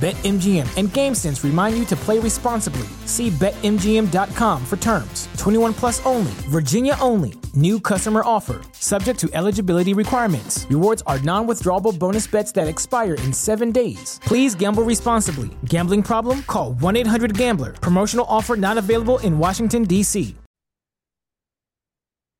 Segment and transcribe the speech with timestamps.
[0.00, 2.86] BetMGM and GameSense remind you to play responsibly.
[3.04, 5.26] See BetMGM.com for terms.
[5.38, 7.34] 21 plus only, Virginia only.
[7.52, 10.66] New customer offer, subject to eligibility requirements.
[10.70, 14.20] Rewards are non withdrawable bonus bets that expire in seven days.
[14.22, 15.50] Please gamble responsibly.
[15.64, 16.44] Gambling problem?
[16.44, 17.72] Call 1 800 Gambler.
[17.72, 20.36] Promotional offer not available in Washington, D.C.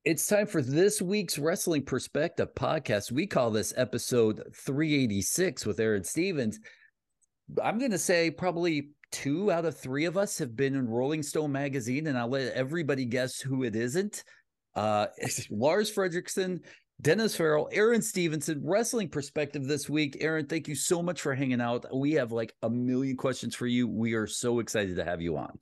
[0.05, 3.11] It's time for this week's Wrestling Perspective podcast.
[3.11, 6.61] We call this episode 386 with Aron Stevens.
[7.63, 11.23] I'm going to say probably two out of three of us have been in Rolling
[11.23, 14.25] Stone magazine, and I'll let everybody guess who it isn't.
[14.75, 15.07] Uh,
[15.51, 16.61] Lars Frederiksen,
[17.01, 20.19] Dennis Farrell, Aron Stevenson, Wrestling Perspective this week.
[20.21, 21.87] Aron, thank you so much for hanging out.
[21.95, 23.89] We have like a million questions for you.
[23.89, 25.59] We are so excited to have you on.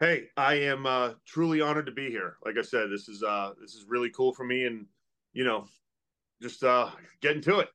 [0.00, 2.36] Hey, I am uh, truly honored to be here.
[2.44, 4.86] Like I said, this is uh, this is really cool for me, and
[5.34, 5.66] you know,
[6.40, 6.88] just uh,
[7.20, 7.68] getting to it.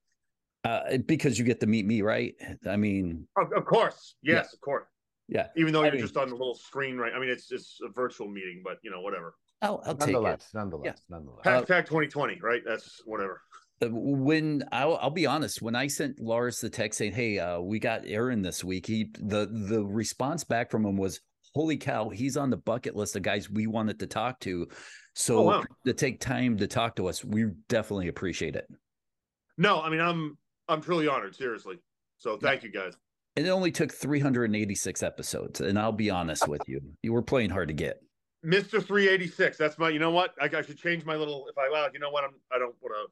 [0.65, 2.33] Uh, because you get to meet me, right?
[2.67, 4.55] I mean, of, of course, yes, yeah.
[4.55, 4.87] of course.
[5.27, 5.47] Yeah.
[5.55, 7.13] Even though I you're mean, just on the little screen, right?
[7.15, 9.35] I mean, it's just a virtual meeting, but you know, whatever.
[9.61, 10.45] I'll, I'll take it.
[10.53, 10.91] Nonetheless, yeah.
[11.09, 11.45] nonetheless.
[11.45, 12.61] Hashtag 2020, right?
[12.65, 13.41] That's whatever.
[13.81, 17.59] Uh, when I'll, I'll, be honest, when I sent Lars the text saying, "Hey, uh,
[17.59, 21.19] we got Aron this week," he the the response back from him was,
[21.53, 24.67] "Holy cow, he's on the bucket list of guys we wanted to talk to."
[25.13, 25.63] So oh, wow.
[25.85, 28.65] to take time to talk to us, we definitely appreciate it.
[29.57, 30.37] No, I mean I'm
[30.67, 31.77] I'm truly honored, seriously.
[32.17, 32.67] So thank yeah.
[32.67, 32.97] you guys.
[33.35, 37.67] It only took 386 episodes, and I'll be honest with you, you were playing hard
[37.67, 38.01] to get.
[38.45, 38.83] Mr.
[38.83, 39.57] 386.
[39.57, 39.89] That's my.
[39.89, 40.33] You know what?
[40.39, 41.47] I, I should change my little.
[41.49, 42.23] If I well, you know what?
[42.23, 42.35] I'm.
[42.53, 43.11] I don't want to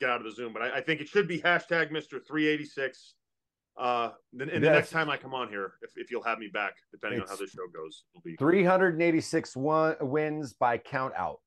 [0.00, 2.20] get out of the Zoom, but I, I think it should be hashtag Mr.
[2.26, 3.14] 386.
[3.76, 4.60] Uh, and yes.
[4.60, 7.30] the next time I come on here, if, if you'll have me back, depending it's
[7.30, 11.40] on how this show goes, it'll be 386 one, wins by count out.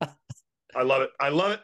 [0.00, 1.10] I love it.
[1.20, 1.60] I love it.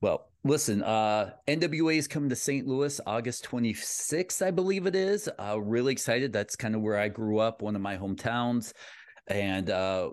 [0.00, 2.66] Well, listen, uh, NWA is coming to St.
[2.66, 5.28] Louis August 26th, I believe it is.
[5.38, 6.32] Uh, really excited.
[6.32, 8.72] That's kind of where I grew up, one of my hometowns.
[9.26, 10.10] And uh,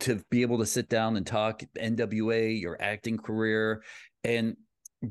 [0.00, 3.84] to be able to sit down and talk NWA, your acting career,
[4.24, 4.56] and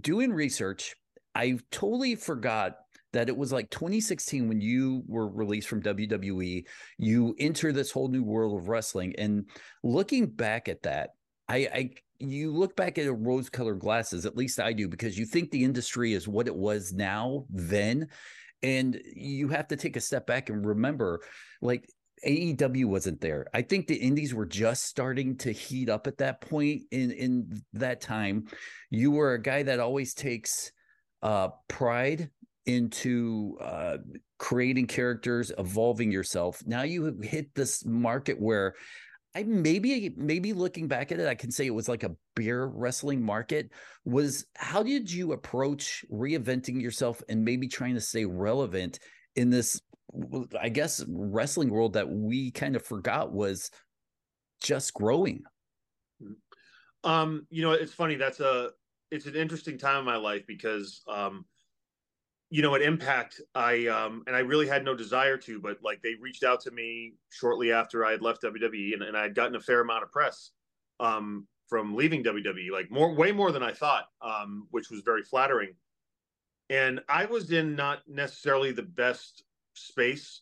[0.01, 0.95] doing research,
[1.33, 2.75] I totally forgot
[3.13, 6.65] that it was like 2016 when you were released from WWE.
[6.97, 9.15] You enter this whole new world of wrestling.
[9.17, 9.45] And
[9.81, 11.11] looking back at that,
[11.49, 15.25] I, I you look back at rose colored glasses, at least I do, because you
[15.25, 18.07] think the industry is what it was now then.
[18.63, 21.21] And you have to take a step back and remember,
[21.61, 21.87] like,
[22.25, 23.45] AEW wasn't there.
[23.53, 27.61] I think the indies were just starting to heat up at that point in in
[27.73, 28.47] that time.
[28.89, 30.71] You were a guy that always takes
[31.21, 32.29] uh pride
[32.65, 33.97] into uh
[34.39, 36.63] creating characters, evolving yourself.
[36.65, 38.73] Now you hit this market where
[39.37, 42.65] I maybe maybe looking back at it, I can say it was like a beer
[42.65, 43.69] wrestling market.
[44.03, 48.97] Was how did you approach reinventing yourself and maybe trying to stay relevant
[49.35, 49.79] in this,
[50.59, 53.69] I guess, wrestling world that we kind of forgot was
[54.63, 55.43] just growing?
[57.03, 58.15] Um, you know, it's funny.
[58.15, 58.71] That's a
[59.11, 61.45] it's an interesting time in my life because um,
[62.49, 66.01] you know, at Impact, I um and I really had no desire to, but like
[66.01, 69.35] they reached out to me shortly after I had left WWE and, and I had
[69.35, 70.51] gotten a fair amount of press
[70.99, 75.21] um from leaving WWE, like more way more than I thought, um, which was very
[75.21, 75.73] flattering.
[76.69, 80.41] And I was in not necessarily the best space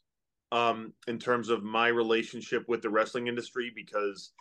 [0.52, 4.32] um in terms of my relationship with the wrestling industry because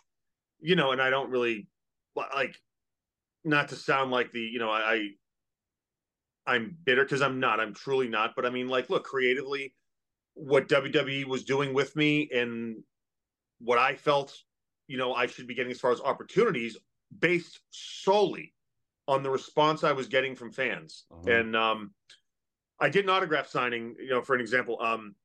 [0.59, 1.67] you know, and I don't really
[2.15, 2.55] like
[3.43, 5.09] not to sound like the, you know, I
[6.47, 7.59] I'm bitter because I'm not.
[7.59, 8.33] I'm truly not.
[8.35, 9.73] But I mean, like, look, creatively,
[10.33, 12.83] what WWE was doing with me and
[13.59, 14.35] what I felt,
[14.87, 16.77] you know, I should be getting as far as opportunities
[17.19, 18.53] based solely
[19.07, 21.05] on the response I was getting from fans.
[21.11, 21.31] Uh-huh.
[21.31, 21.91] And um,
[22.79, 25.15] I did an autograph signing, you know, for an example, um,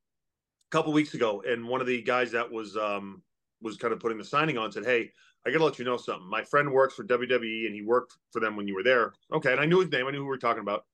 [0.71, 3.21] a couple weeks ago, and one of the guys that was um,
[3.61, 5.11] was kind of putting the signing on said, "Hey,
[5.45, 6.29] I got to let you know something.
[6.29, 9.51] My friend works for WWE, and he worked for them when you were there." Okay,
[9.51, 10.07] and I knew his name.
[10.07, 10.85] I knew who we were talking about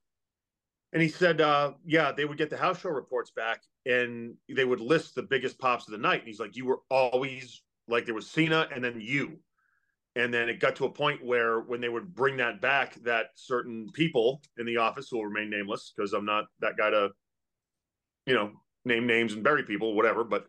[0.94, 4.66] and he said, uh, yeah, they would get the house show reports back and they
[4.66, 6.20] would list the biggest pops of the night.
[6.20, 9.40] And he's like, you were always like, there was Cena and then you.
[10.16, 13.28] And then it got to a point where when they would bring that back, that
[13.36, 17.10] certain people in the office will remain nameless because I'm not that guy to,
[18.26, 18.52] you know,
[18.84, 20.24] name names and bury people, whatever.
[20.24, 20.48] But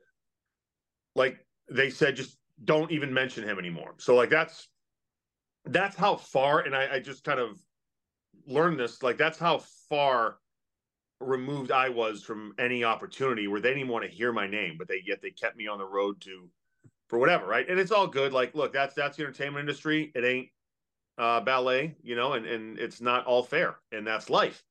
[1.15, 1.37] like
[1.71, 3.95] they said, just don't even mention him anymore.
[3.99, 4.69] So like that's
[5.67, 6.61] that's how far.
[6.61, 7.61] And I, I just kind of
[8.49, 9.03] learned this.
[9.03, 9.59] Like that's how
[9.89, 10.39] far
[11.21, 14.89] removed I was from any opportunity where they didn't want to hear my name, but
[14.89, 16.49] they yet they kept me on the road to
[17.09, 17.69] for whatever, right?
[17.69, 18.33] And it's all good.
[18.33, 20.13] Like, look, that's that's the entertainment industry.
[20.15, 20.49] It ain't
[21.17, 24.63] uh, ballet, you know, and and it's not all fair, and that's life.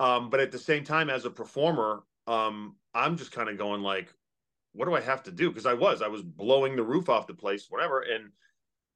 [0.00, 3.82] Um, but at the same time, as a performer, um, I'm just kind of going
[3.82, 4.12] like,
[4.72, 5.48] what do I have to do?
[5.48, 8.30] Because I was, I was blowing the roof off the place, whatever, and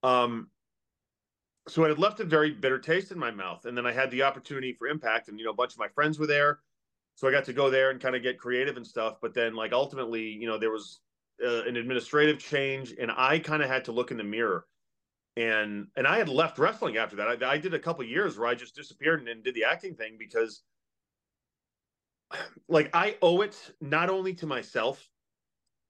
[0.03, 0.49] um,
[1.69, 3.65] so it had left a very bitter taste in my mouth.
[3.65, 5.89] And then I had the opportunity for impact, and you know, a bunch of my
[5.89, 6.61] friends were there,
[7.17, 9.17] so I got to go there and kind of get creative and stuff.
[9.21, 11.01] But then, like ultimately, you know, there was
[11.45, 14.67] uh, an administrative change, and I kind of had to look in the mirror.
[15.37, 17.43] And and I had left wrestling after that.
[17.43, 19.95] I, I did a couple years where I just disappeared and, and did the acting
[19.95, 20.63] thing because,
[22.69, 25.09] like, I owe it not only to myself,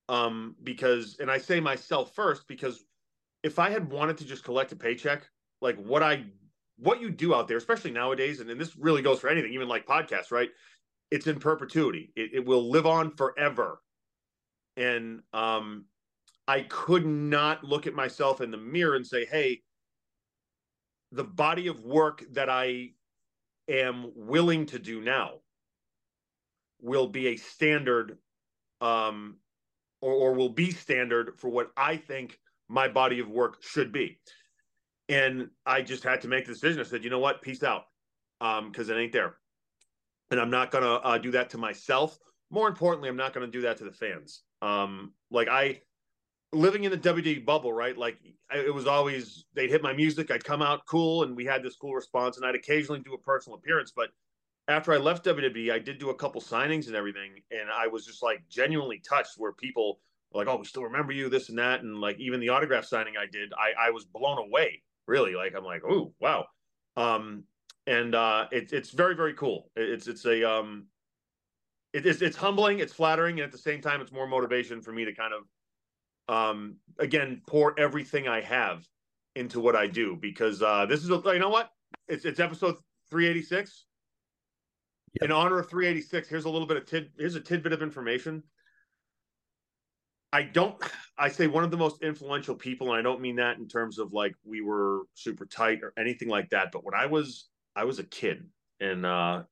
[0.09, 2.85] um, because and I say myself first because
[3.43, 5.29] if I had wanted to just collect a paycheck
[5.61, 6.25] like what I
[6.79, 9.69] what you do out there, especially nowadays, and, and this really goes for anything, even
[9.69, 10.51] like podcasts, right?
[11.11, 12.13] It's in perpetuity.
[12.17, 13.81] It, it will live on forever.
[14.77, 15.87] And um,
[16.47, 19.63] I could not look at myself in the mirror and say, hey,
[21.13, 22.91] the body of work that I
[23.69, 25.41] am willing to do now
[26.81, 28.19] will be a standard
[28.81, 29.37] um,
[30.01, 32.39] or, or will be standard for what I think
[32.69, 34.19] my body of work should be.
[35.09, 36.81] And I just had to make the decision.
[36.81, 37.85] I said, you know what, peace out,
[38.41, 39.37] um, it ain't there.
[40.31, 42.19] And I'm not gonna uh, do that to myself.
[42.51, 44.43] More importantly, I'm not gonna do that to the fans.
[44.63, 45.81] Um, like I,
[46.53, 47.97] living in the WWE bubble, right?
[47.97, 48.19] Like
[48.53, 51.77] it was always they'd hit my music, I'd come out cool, and we had this
[51.77, 53.93] cool response, and I'd occasionally do a personal appearance.
[53.95, 54.11] But
[54.69, 58.05] after I left WWE, I did do a couple signings and everything, and I was
[58.05, 60.01] just like genuinely touched where people
[60.33, 63.15] like, "Oh, we still remember you," this and that, and like even the autograph signing
[63.17, 66.47] I did, I I was blown away really like i'm like oh wow.
[66.97, 67.45] Um
[67.87, 69.71] and uh it's it's very very cool.
[69.77, 70.87] It's it's a um
[71.93, 74.93] it, it's it's humbling it's flattering and at the same time it's more motivation for
[74.93, 78.85] me to kind of um again pour everything i have
[79.37, 81.71] into what i do because uh this is a, you know what?
[82.09, 82.77] It's it's episode
[83.11, 83.87] 386
[85.15, 85.25] yep.
[85.25, 88.43] in honor of 386 here's a little bit of tid here's a tidbit of information.
[90.33, 90.83] I don't
[91.19, 93.99] I say one of the most influential people, and I don't mean that in terms
[93.99, 96.73] of like we were super tight or anything like that.
[96.73, 98.47] But when I was I was a kid,
[98.81, 99.43] and uh,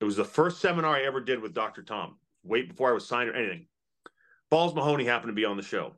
[0.00, 1.82] it was the first seminar I ever did with Dr.
[1.82, 3.66] Tom, wait before I was signed or anything.
[4.50, 5.94] Balls Mahoney happened to be on the show.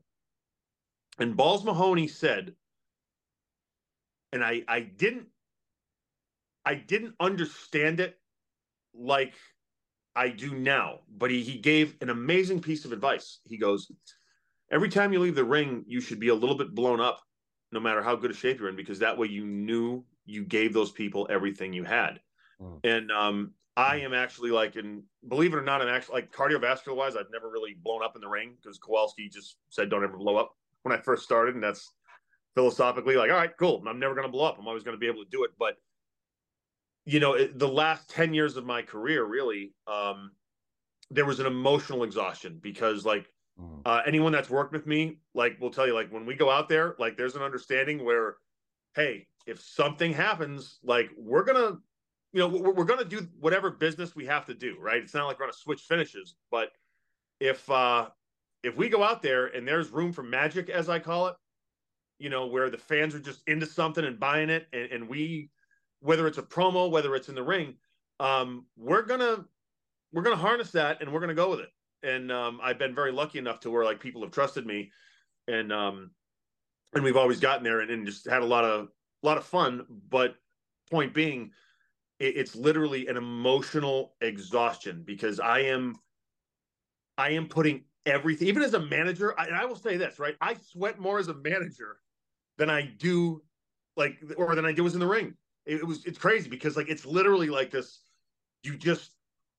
[1.18, 2.54] And Balls Mahoney said,
[4.32, 5.26] and I I didn't
[6.64, 8.18] I didn't understand it
[8.92, 9.34] like
[10.16, 11.00] I do now.
[11.16, 13.38] But he, he gave an amazing piece of advice.
[13.44, 13.90] He goes,
[14.70, 17.20] Every time you leave the ring, you should be a little bit blown up,
[17.72, 20.72] no matter how good a shape you're in, because that way you knew you gave
[20.72, 22.20] those people everything you had.
[22.60, 22.80] Mm.
[22.84, 26.94] And um, I am actually like, and believe it or not, I'm actually like cardiovascular
[26.94, 30.16] wise, I've never really blown up in the ring because Kowalski just said, don't ever
[30.16, 31.54] blow up when I first started.
[31.54, 31.92] And that's
[32.54, 33.82] philosophically like, all right, cool.
[33.88, 34.56] I'm never going to blow up.
[34.58, 35.50] I'm always going to be able to do it.
[35.58, 35.76] But
[37.04, 40.32] you know, the last 10 years of my career, really, um,
[41.10, 43.26] there was an emotional exhaustion because, like,
[43.60, 43.80] mm.
[43.84, 46.68] uh, anyone that's worked with me, like, will tell you, like, when we go out
[46.68, 48.36] there, like, there's an understanding where,
[48.94, 51.78] hey, if something happens, like, we're gonna,
[52.32, 55.02] you know, we're, we're to do whatever business we have to do, right?
[55.02, 56.70] It's not like we're to switch finishes, but
[57.40, 58.08] if uh
[58.62, 61.34] if we go out there and there's room for magic, as I call it,
[62.18, 65.48] you know, where the fans are just into something and buying it, and, and we,
[66.00, 67.74] whether it's a promo, whether it's in the ring,
[68.20, 69.44] um, we're gonna
[70.12, 71.70] we're gonna harness that and we're gonna go with it.
[72.02, 74.90] And um, I've been very lucky enough to where like people have trusted me,
[75.48, 76.10] and um,
[76.94, 78.88] and we've always gotten there and, and just had a lot of
[79.22, 79.84] a lot of fun.
[80.08, 80.36] But
[80.90, 81.52] point being,
[82.18, 85.96] it, it's literally an emotional exhaustion because I am
[87.18, 89.38] I am putting everything, even as a manager.
[89.38, 90.36] I, and I will say this, right?
[90.40, 91.98] I sweat more as a manager
[92.56, 93.42] than I do,
[93.96, 95.34] like, or than I do was in the ring.
[95.66, 98.00] It, it was, it's crazy because like it's literally like this.
[98.62, 99.12] You just,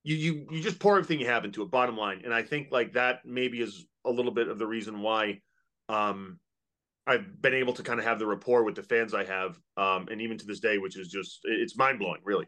[0.04, 1.72] you you you just pour everything you have into it.
[1.72, 5.02] Bottom line, and I think like that maybe is a little bit of the reason
[5.02, 5.42] why
[5.90, 6.40] um
[7.08, 10.08] I've been able to kind of have the rapport with the fans I have, um,
[10.12, 12.46] and even to this day, which is just it's mind blowing, really.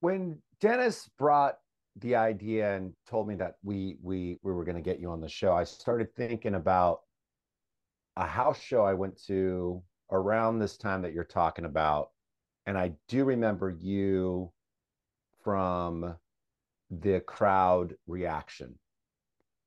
[0.00, 1.56] When Dennis brought
[1.96, 5.20] the idea and told me that we we we were going to get you on
[5.20, 7.00] the show, I started thinking about
[8.16, 12.10] a house show I went to around this time that you're talking about,
[12.66, 14.50] and I do remember you
[15.50, 16.14] from
[16.92, 18.78] the crowd reaction.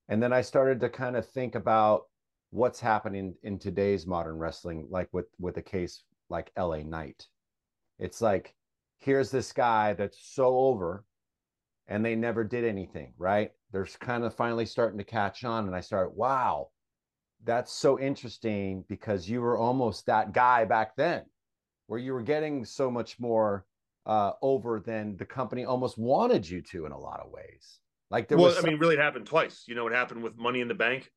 [0.07, 2.03] And then I started to kind of think about
[2.51, 7.27] what's happening in today's modern wrestling, like with with a case like LA Knight.
[7.99, 8.55] It's like
[8.99, 11.03] here's this guy that's so over
[11.89, 13.51] and they never did anything, right?
[13.73, 15.67] They're kind of finally starting to catch on.
[15.67, 16.69] And I start, wow,
[17.43, 21.23] that's so interesting because you were almost that guy back then
[21.87, 23.65] where you were getting so much more
[24.05, 27.79] uh, over than the company almost wanted you to in a lot of ways.
[28.09, 29.63] Like there well, was, I mean, really, it happened twice.
[29.67, 31.11] You know, it happened with Money in the Bank,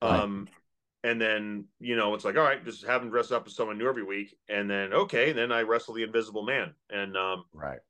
[0.00, 1.10] um, right.
[1.10, 3.78] and then you know, it's like, all right, just have him dress up as someone
[3.78, 7.80] new every week, and then okay, then I wrestle the Invisible Man, and um, right,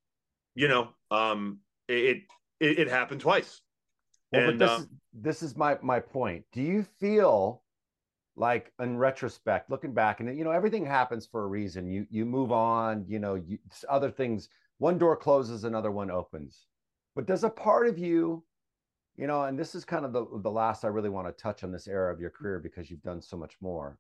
[0.55, 1.59] you know, um,
[1.89, 2.23] it
[2.61, 3.61] it, it happened twice.
[4.33, 6.45] Well, and, but this, uh, this is my my point.
[6.53, 7.63] Do you feel
[8.37, 11.87] like in retrospect, looking back, and you know everything happens for a reason.
[11.87, 13.05] You you move on.
[13.09, 13.59] You know, you,
[13.89, 14.49] other things.
[14.79, 16.67] One door closes, another one opens.
[17.15, 18.43] But does a part of you,
[19.17, 21.65] you know, and this is kind of the the last I really want to touch
[21.65, 23.99] on this era of your career because you've done so much more.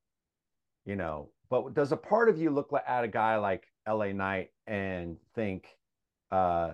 [0.86, 4.14] You know, but does a part of you look at a guy like L.A.
[4.14, 5.66] Knight and think,
[6.30, 6.72] uh,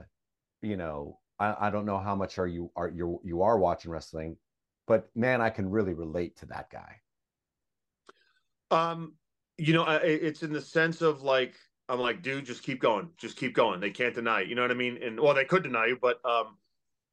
[0.63, 3.91] you know, I, I don't know how much are you are you you are watching
[3.91, 4.37] wrestling,
[4.87, 7.01] but man, I can really relate to that guy.
[8.71, 9.15] Um,
[9.59, 11.55] you know, it's in the sense of like
[11.89, 13.81] I'm like, dude, just keep going, just keep going.
[13.81, 14.49] They can't deny it.
[14.49, 14.99] You know what I mean?
[15.03, 16.57] And well, they could deny you, but um,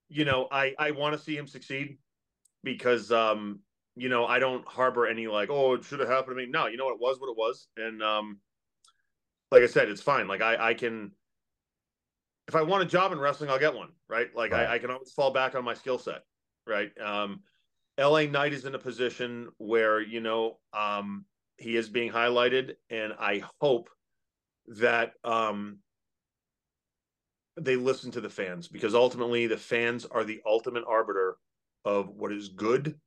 [0.10, 1.98] you know, I I want to see him succeed
[2.64, 3.60] because um,
[3.96, 6.50] you know, I don't harbor any like, oh, it should have happened to me.
[6.50, 6.96] No, you know what?
[6.96, 8.40] It was what it was, and um,
[9.52, 10.28] like I said, it's fine.
[10.28, 11.12] Like I I can
[12.48, 14.28] if I want a job in wrestling, I'll get one, right?
[14.36, 14.68] Like right.
[14.68, 16.24] I, I, can always fall back on my skill set,
[16.68, 16.92] right?
[17.00, 17.42] Um,
[17.98, 21.26] LA Knight is in a position where, you know, um,
[21.58, 23.90] he is being highlighted, and I hope
[24.68, 25.80] that um,
[27.58, 31.38] they listen to the fans because ultimately the fans are the ultimate arbiter
[31.86, 33.00] of what is good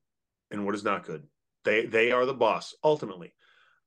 [0.51, 1.25] and what is not good.
[1.65, 3.35] They they are the boss ultimately.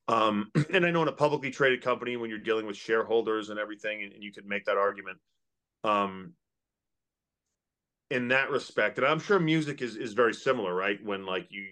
[0.07, 3.59] Um, and I know in a publicly traded company, when you're dealing with shareholders and
[3.59, 5.19] everything, and, and you could make that argument,
[5.83, 6.33] um,
[8.09, 8.97] in that respect.
[8.97, 10.99] And I'm sure music is is very similar, right?
[11.03, 11.67] When like you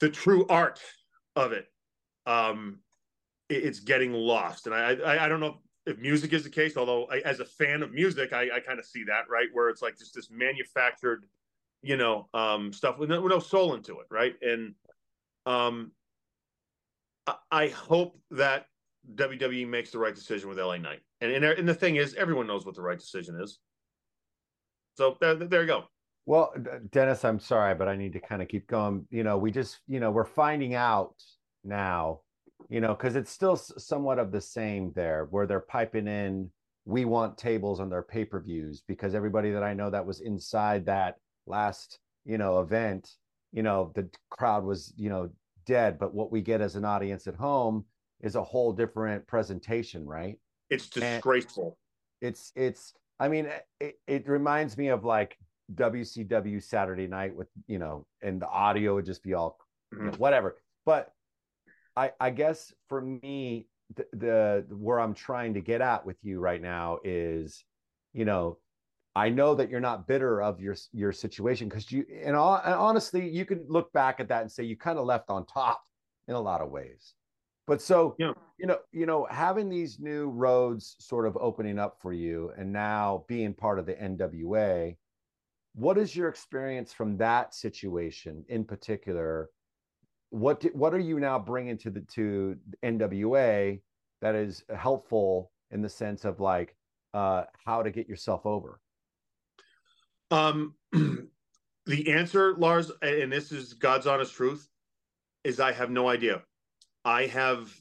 [0.00, 0.80] the true art
[1.40, 1.66] of it,
[2.26, 2.78] um,
[3.48, 4.66] it, it's getting lost.
[4.66, 7.44] And I, I I don't know if music is the case, although I, as a
[7.44, 9.48] fan of music, I, I kind of see that, right?
[9.52, 11.24] Where it's like just this manufactured,
[11.82, 14.34] you know, um, stuff with no, with no soul into it, right?
[14.42, 14.74] And
[15.46, 15.92] um,
[17.50, 18.66] I, hope that
[19.14, 21.00] WWE makes the right decision with LA Knight.
[21.20, 23.58] And, and and the thing is, everyone knows what the right decision is.
[24.96, 25.84] So there you go.
[26.26, 26.54] Well,
[26.90, 29.06] Dennis, I'm sorry, but I need to kind of keep going.
[29.10, 31.14] You know, we just, you know, we're finding out
[31.64, 32.20] now,
[32.68, 36.50] you know, because it's still somewhat of the same there, where they're piping in,
[36.84, 40.20] we want tables on their pay per views, because everybody that I know that was
[40.20, 43.10] inside that last, you know, event,
[43.52, 45.30] you know, the crowd was, you know,
[45.66, 45.98] dead.
[45.98, 47.84] But what we get as an audience at home
[48.20, 50.38] is a whole different presentation, right?
[50.68, 51.76] It's disgraceful.
[52.22, 52.92] And it's it's.
[53.18, 55.36] I mean, eh, it, it reminds me of like
[55.74, 59.58] WCW Saturday Night with you know, and the audio would just be all
[59.92, 60.04] mm-hmm.
[60.04, 60.56] you know, whatever.
[60.86, 61.12] But
[61.96, 66.40] I I guess for me, the, the where I'm trying to get at with you
[66.40, 67.64] right now is,
[68.12, 68.58] you know,
[69.16, 72.74] I know that you're not bitter of your your situation because you and, all, and
[72.74, 75.82] honestly, you can look back at that and say you kind of left on top
[76.28, 77.14] in a lot of ways.
[77.66, 78.32] But so Yeah.
[78.58, 82.72] you know, you know, having these new roads sort of opening up for you, and
[82.72, 84.96] now being part of the NWA,
[85.74, 89.50] what is your experience from that situation in particular?
[90.30, 93.80] What di- what are you now bringing to the to NWA
[94.20, 96.76] that is helpful in the sense of like
[97.14, 98.80] uh, how to get yourself over?
[100.30, 104.68] Um, the answer, Lars, and this is God's honest truth,
[105.44, 106.42] is I have no idea.
[107.04, 107.74] I have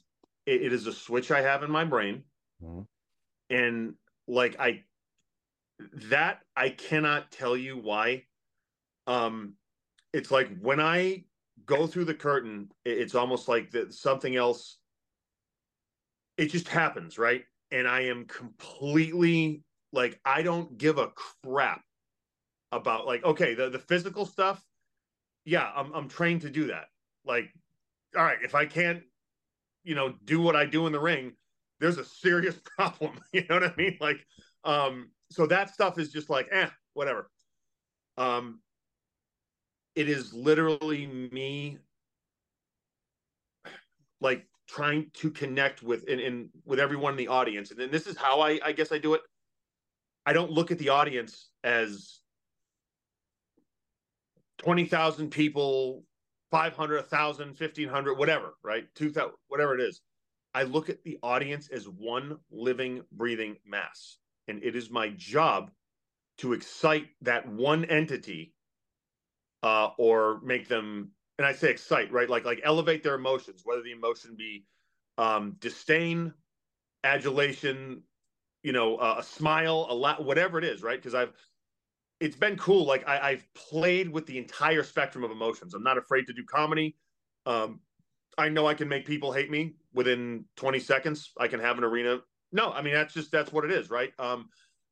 [0.46, 2.24] it, it is a switch I have in my brain,
[2.64, 2.88] Mhm.
[3.50, 3.96] and
[4.28, 4.84] like I
[6.10, 8.24] that I cannot tell you why.
[9.08, 9.56] Um,
[10.14, 11.24] it's like when I
[11.66, 14.78] go through the curtain, it's almost like that something else.
[16.38, 17.44] It just happens, right?
[17.72, 21.12] And I am completely like I don't give a
[21.44, 21.82] crap
[22.72, 24.64] about like okay the the physical stuff
[25.46, 26.86] yeah i'm i'm trained to do that
[27.26, 27.50] like
[28.16, 29.02] all right if i can't
[29.84, 31.32] you know do what i do in the ring
[31.80, 34.26] there's a serious problem you know what i mean like
[34.64, 37.30] um so that stuff is just like eh whatever
[38.18, 38.60] um
[39.96, 41.78] it is literally me
[44.22, 48.18] like trying to connect with and with everyone in the audience and then this is
[48.18, 49.22] how i i guess i do it
[50.26, 52.20] i don't look at the audience as
[54.60, 56.04] 20,000 people,
[56.52, 58.86] 500, 1,000, 1,500, whatever, right?
[58.96, 60.02] 2,000, whatever it is.
[60.54, 64.18] I look at the audience as one living, breathing mass.
[64.50, 65.72] And it is my job
[66.40, 68.56] to excite that one entity
[69.62, 72.30] uh, or make them, and I say excite, right?
[72.30, 74.66] Like, like elevate their emotions, whether the emotion be
[75.18, 76.34] um, disdain,
[77.04, 78.02] adulation,
[78.64, 80.98] you know, uh, a smile, a lot, whatever it is, right?
[80.98, 81.34] Because I've,
[82.20, 82.86] it's been cool.
[82.86, 85.74] Like I, I've played with the entire spectrum of emotions.
[85.74, 86.98] I'm not afraid to do comedy.
[87.46, 87.82] Um,
[88.38, 91.32] I know I can make people hate me within 20 seconds.
[91.40, 92.20] I can have an arena.
[92.52, 94.12] No, I mean that's just that's what it is, right?
[94.20, 94.50] Um,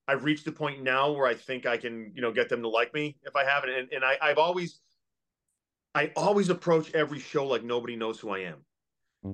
[0.08, 2.70] I've reached the point now where I think I can, you know, get them to
[2.70, 3.72] like me if I haven't.
[3.72, 4.80] And, and I, I've always,
[5.94, 8.66] I always approach every show like nobody knows who I am,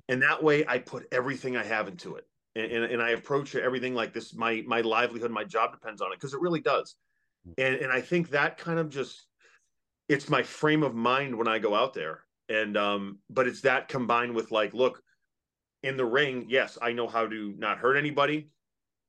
[0.07, 3.55] and that way I put everything I have into it, and, and, and I approach
[3.55, 4.33] everything like this.
[4.33, 6.95] My my livelihood, my job depends on it because it really does
[7.57, 9.27] and and I think that kind of just
[10.09, 12.21] it's my frame of mind when I go out there.
[12.49, 15.01] And um, but it's that combined with like, look,
[15.83, 18.49] in the ring, yes, I know how to not hurt anybody,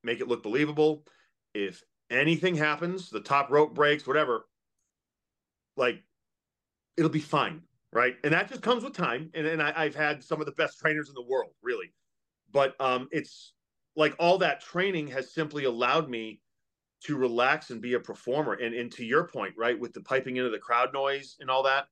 [0.03, 1.05] make it look believable.
[1.53, 4.45] If anything happens, the top rope breaks, whatever,
[5.77, 6.03] like
[6.97, 7.61] it'll be fine,
[7.93, 8.15] right?
[8.23, 9.31] And that just comes with time.
[9.33, 11.93] And and I, I've had some of the best trainers in the world, really.
[12.51, 13.53] But um, it's
[13.95, 16.41] like all that training has simply allowed me
[17.03, 18.53] to relax and be a performer.
[18.53, 21.63] And, and to your point, right, with the piping into the crowd noise and all
[21.63, 21.85] that,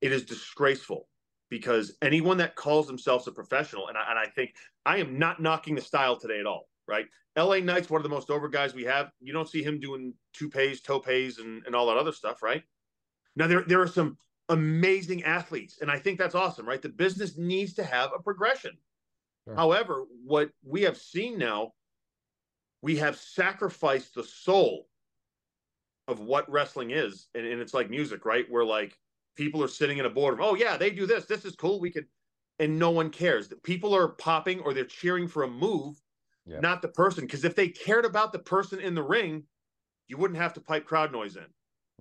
[0.00, 1.08] it is disgraceful
[1.52, 4.54] because anyone that calls themselves a professional, and I, and I think
[4.86, 7.04] I am not knocking the style today at all, right?
[7.36, 9.10] LA Knight's one of the most over guys we have.
[9.20, 12.62] You don't see him doing toupees, topes, and, and all that other stuff, right?
[13.36, 14.16] Now, there, there are some
[14.48, 16.80] amazing athletes, and I think that's awesome, right?
[16.80, 18.72] The business needs to have a progression.
[19.44, 19.54] Sure.
[19.54, 21.74] However, what we have seen now
[22.80, 24.88] we have sacrificed the soul
[26.08, 28.98] of what wrestling is and, and, it's like music right We're like
[29.36, 31.80] people are sitting in a board of oh yeah they do this this is cool
[31.80, 32.06] we could
[32.58, 36.00] and no one cares people are popping or they're cheering for a move
[36.60, 39.44] not the person because if they cared about the person in the ring
[40.08, 41.46] you wouldn't have to pipe crowd noise in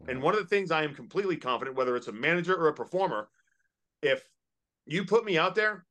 [0.07, 2.73] and one of the things i am completely confident whether it's a manager or a
[2.73, 3.29] performer
[4.01, 4.27] if
[4.85, 5.85] you put me out there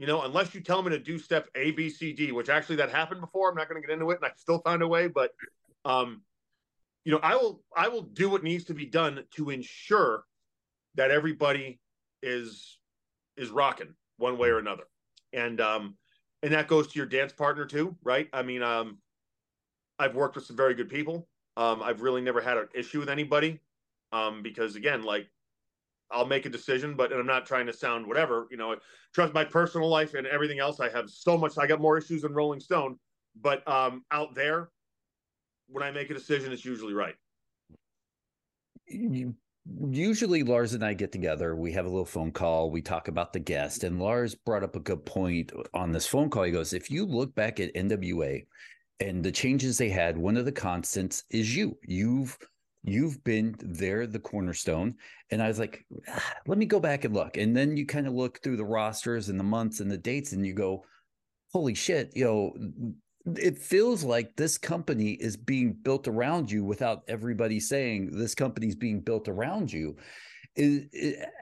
[0.00, 2.76] you know, unless you tell me to do step A, B, C, D, which actually
[2.76, 3.50] that happened before.
[3.50, 5.08] I'm not going to get into it, and I still found a way.
[5.08, 5.32] But,
[5.84, 6.22] um,
[7.04, 10.24] you know, I will I will do what needs to be done to ensure
[10.94, 11.80] that everybody
[12.22, 12.78] is
[13.36, 14.84] is rocking one way or another,
[15.32, 15.96] and um,
[16.42, 18.28] and that goes to your dance partner too, right?
[18.32, 18.98] I mean, um,
[19.98, 21.28] I've worked with some very good people.
[21.56, 23.60] Um, I've really never had an issue with anybody,
[24.12, 25.28] um, because again, like
[26.10, 28.46] I'll make a decision, but and I'm not trying to sound whatever.
[28.50, 28.76] You know,
[29.14, 30.80] trust my personal life and everything else.
[30.80, 31.58] I have so much.
[31.58, 32.98] I got more issues than Rolling Stone,
[33.40, 34.70] but um, out there,
[35.68, 37.14] when I make a decision, it's usually right.
[39.66, 41.54] Usually, Lars and I get together.
[41.54, 42.70] We have a little phone call.
[42.70, 46.30] We talk about the guest, and Lars brought up a good point on this phone
[46.30, 46.44] call.
[46.44, 48.46] He goes, "If you look back at NWA
[49.00, 51.78] and the changes they had, one of the constants is you.
[51.86, 52.38] You've
[52.84, 54.96] you've been there, the cornerstone."
[55.30, 58.06] And I was like, "Ah, "Let me go back and look." And then you kind
[58.06, 60.84] of look through the rosters and the months and the dates, and you go,
[61.52, 62.94] "Holy shit!" You know,
[63.38, 68.74] it feels like this company is being built around you without everybody saying this company's
[68.74, 69.96] being built around you.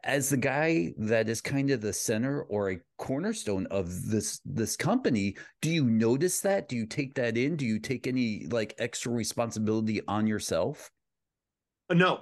[0.05, 4.77] As the guy that is kind of the center or a cornerstone of this this
[4.77, 6.69] company do you notice that?
[6.69, 7.57] Do you take that in?
[7.57, 10.91] Do you take any like extra responsibility on yourself?
[11.89, 12.21] Uh, no.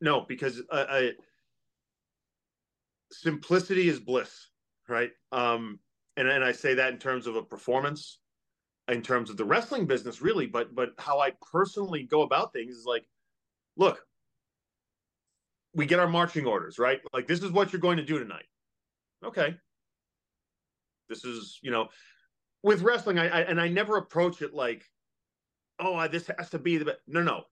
[0.00, 1.10] No because uh, I,
[3.10, 4.50] simplicity is bliss
[4.88, 5.10] right?
[5.32, 5.80] Um
[6.16, 8.18] and, and i say that in terms of a performance
[8.88, 12.76] in terms of the wrestling business really but but how i personally go about things
[12.76, 13.04] is like
[13.76, 14.06] look
[15.76, 17.00] we get our marching orders, right?
[17.12, 18.46] Like this is what you're going to do tonight.
[19.24, 19.54] Okay.
[21.08, 21.88] This is, you know,
[22.62, 24.84] with wrestling, I, I and I never approach it like,
[25.78, 27.42] oh, this has to be the no, no.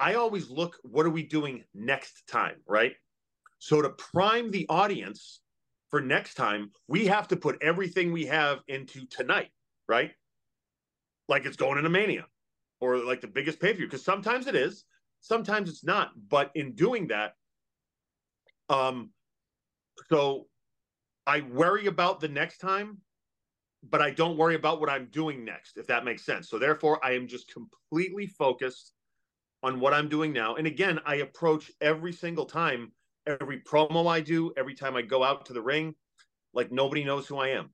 [0.00, 2.94] I always look, what are we doing next time, right?
[3.60, 5.40] So to prime the audience
[5.90, 9.50] for next time, we have to put everything we have into tonight,
[9.88, 10.10] right?
[11.28, 12.26] Like it's going into Mania
[12.80, 14.84] or like the biggest pay per view, because sometimes it is,
[15.20, 16.12] sometimes it's not.
[16.28, 17.34] But in doing that,
[18.68, 19.10] um,
[20.08, 20.46] so
[21.26, 22.98] I worry about the next time,
[23.88, 26.48] but I don't worry about what I'm doing next, if that makes sense.
[26.48, 28.92] So therefore, I am just completely focused
[29.62, 30.56] on what I'm doing now.
[30.56, 32.92] And again, I approach every single time,
[33.26, 35.94] every promo I do, every time I go out to the ring,
[36.52, 37.70] like nobody knows who I am.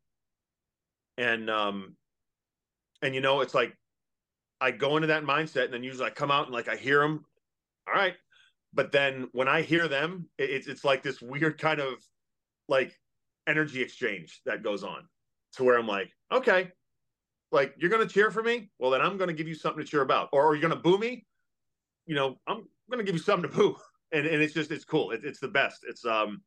[1.18, 1.96] And um,
[3.02, 3.76] and you know, it's like
[4.60, 7.00] I go into that mindset, and then usually I come out and like I hear
[7.00, 7.24] them.
[7.88, 8.14] All right,
[8.72, 11.94] but then when I hear them, it's it's like this weird kind of
[12.68, 12.96] like
[13.46, 15.08] energy exchange that goes on
[15.54, 16.70] to where I'm like, okay,
[17.50, 20.02] like you're gonna cheer for me, well then I'm gonna give you something to cheer
[20.02, 21.26] about, or are you gonna boo me?
[22.06, 23.76] You know, I'm gonna give you something to boo,
[24.12, 25.10] and and it's just it's cool.
[25.10, 25.84] It, it's the best.
[25.88, 26.42] It's um,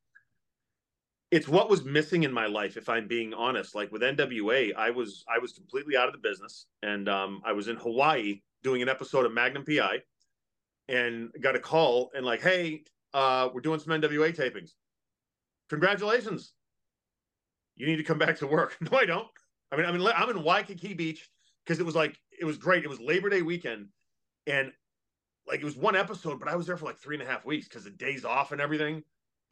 [1.34, 3.74] it's what was missing in my life, if I'm being honest.
[3.74, 7.54] Like with NWA, I was I was completely out of the business, and um, I
[7.54, 10.02] was in Hawaii doing an episode of Magnum PI
[10.90, 12.84] and got a call and like, hey,
[13.16, 14.74] uh, we're doing some NWA tapings.
[15.70, 16.54] Congratulations.
[17.78, 18.78] You need to come back to work.
[18.92, 19.28] No, I don't.
[19.72, 21.28] I mean, I mean, I'm in Waikiki Beach
[21.66, 22.84] because it was like it was great.
[22.84, 23.88] It was Labor Day weekend,
[24.46, 24.72] and
[25.48, 27.44] like it was one episode, but I was there for like three and a half
[27.44, 29.04] weeks because the days off and everything,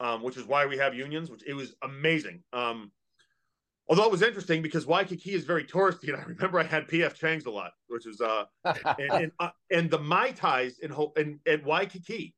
[0.02, 1.30] um, which is why we have unions.
[1.30, 2.42] Which it was amazing.
[2.52, 2.90] Um,
[3.88, 7.14] Although it was interesting because Waikiki is very touristy, and I remember I had PF
[7.14, 11.40] Chang's a lot, which was uh, and and, uh, and the mai tais in in,
[11.46, 12.34] in Waikiki.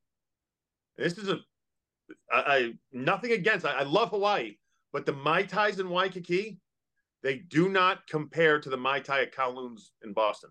[0.97, 1.39] This is a
[2.31, 3.65] I, I nothing against.
[3.65, 4.55] I, I love Hawaii,
[4.91, 6.59] but the mai tais in Waikiki,
[7.21, 10.49] they do not compare to the mai tai at Kowloon's in Boston.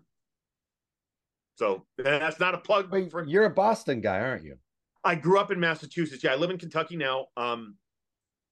[1.55, 2.91] So that's not a plug.
[2.91, 4.57] Wait, for you're a Boston guy, aren't you?
[5.05, 6.23] I grew up in Massachusetts.
[6.23, 7.27] Yeah, I live in Kentucky now.
[7.37, 7.77] Um,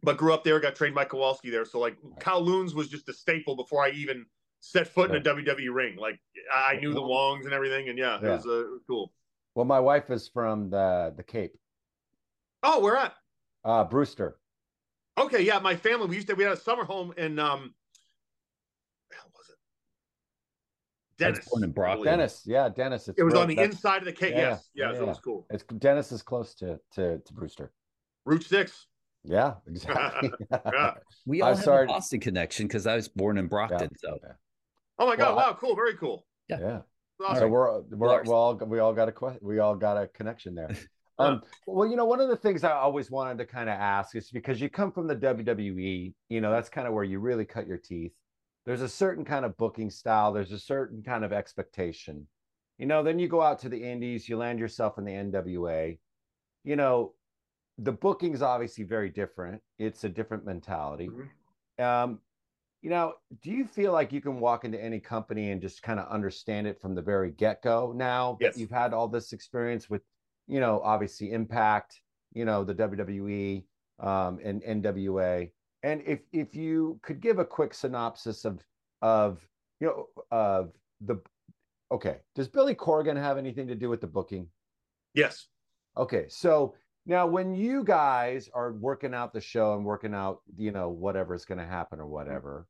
[0.04, 1.66] but grew up there, got trained by Kowalski there.
[1.66, 4.26] So like Kowloon's was just a staple before I even
[4.60, 5.96] set foot in a WWE ring.
[5.98, 6.20] Like
[6.54, 8.30] I knew the Wongs and everything, and yeah, yeah.
[8.30, 9.12] it was uh, cool.
[9.56, 11.58] Well, my wife is from the the Cape.
[12.63, 13.13] Oh, where at?
[13.66, 14.38] Uh, Brewster.
[15.18, 16.08] Okay, yeah, my family.
[16.08, 17.74] We used to we had a summer home in um.
[19.12, 19.58] Hell was it?
[21.17, 21.47] Dennis.
[21.49, 22.06] Born in Brockton.
[22.06, 23.08] Dennis, yeah, Dennis.
[23.08, 24.32] it was real, on the inside of the Cape.
[24.32, 25.45] Yeah, yes, yeah, yeah, so it was cool.
[25.49, 27.71] It's Dennis is close to to to Brewster.
[28.26, 28.88] Route six.
[29.23, 30.32] Yeah, exactly.
[30.52, 30.93] yeah.
[31.26, 31.91] We all I have started...
[31.91, 33.89] a Boston connection because I was born in Brockton.
[34.04, 34.10] Yeah.
[34.10, 34.19] So,
[34.99, 35.36] oh my god!
[35.36, 36.26] Well, wow, cool, very cool.
[36.49, 36.80] Yeah, yeah.
[37.23, 37.41] Awesome.
[37.41, 40.69] So we're we're, we all we all got a we all got a connection there.
[41.19, 44.15] Um, well, you know, one of the things I always wanted to kind of ask
[44.15, 47.45] is because you come from the WWE, you know, that's kind of where you really
[47.45, 48.13] cut your teeth.
[48.65, 50.32] There's a certain kind of booking style.
[50.32, 52.28] There's a certain kind of expectation.
[52.78, 55.97] You know, then you go out to the Indies, you land yourself in the NWA.
[56.63, 57.13] You know,
[57.78, 59.62] the booking's obviously very different.
[59.80, 61.10] It's a different mentality.
[61.10, 61.84] Mm-hmm.
[61.84, 62.19] Um,
[62.82, 65.99] you know, do you feel like you can walk into any company and just kind
[65.99, 68.54] of understand it from the very get go now yes.
[68.54, 70.02] that you've had all this experience with,
[70.47, 72.02] you know, obviously Impact,
[72.34, 73.63] you know, the WWE
[73.99, 75.49] um, and NWA?
[75.84, 78.60] And if if you could give a quick synopsis of
[79.02, 79.46] of
[79.80, 81.17] you know of the
[81.91, 84.48] okay, does Billy Corgan have anything to do with the booking?
[85.13, 85.48] Yes.
[85.98, 86.74] Okay, so
[87.06, 91.36] now, when you guys are working out the show and working out, you know, whatever
[91.36, 92.65] is going to happen or whatever,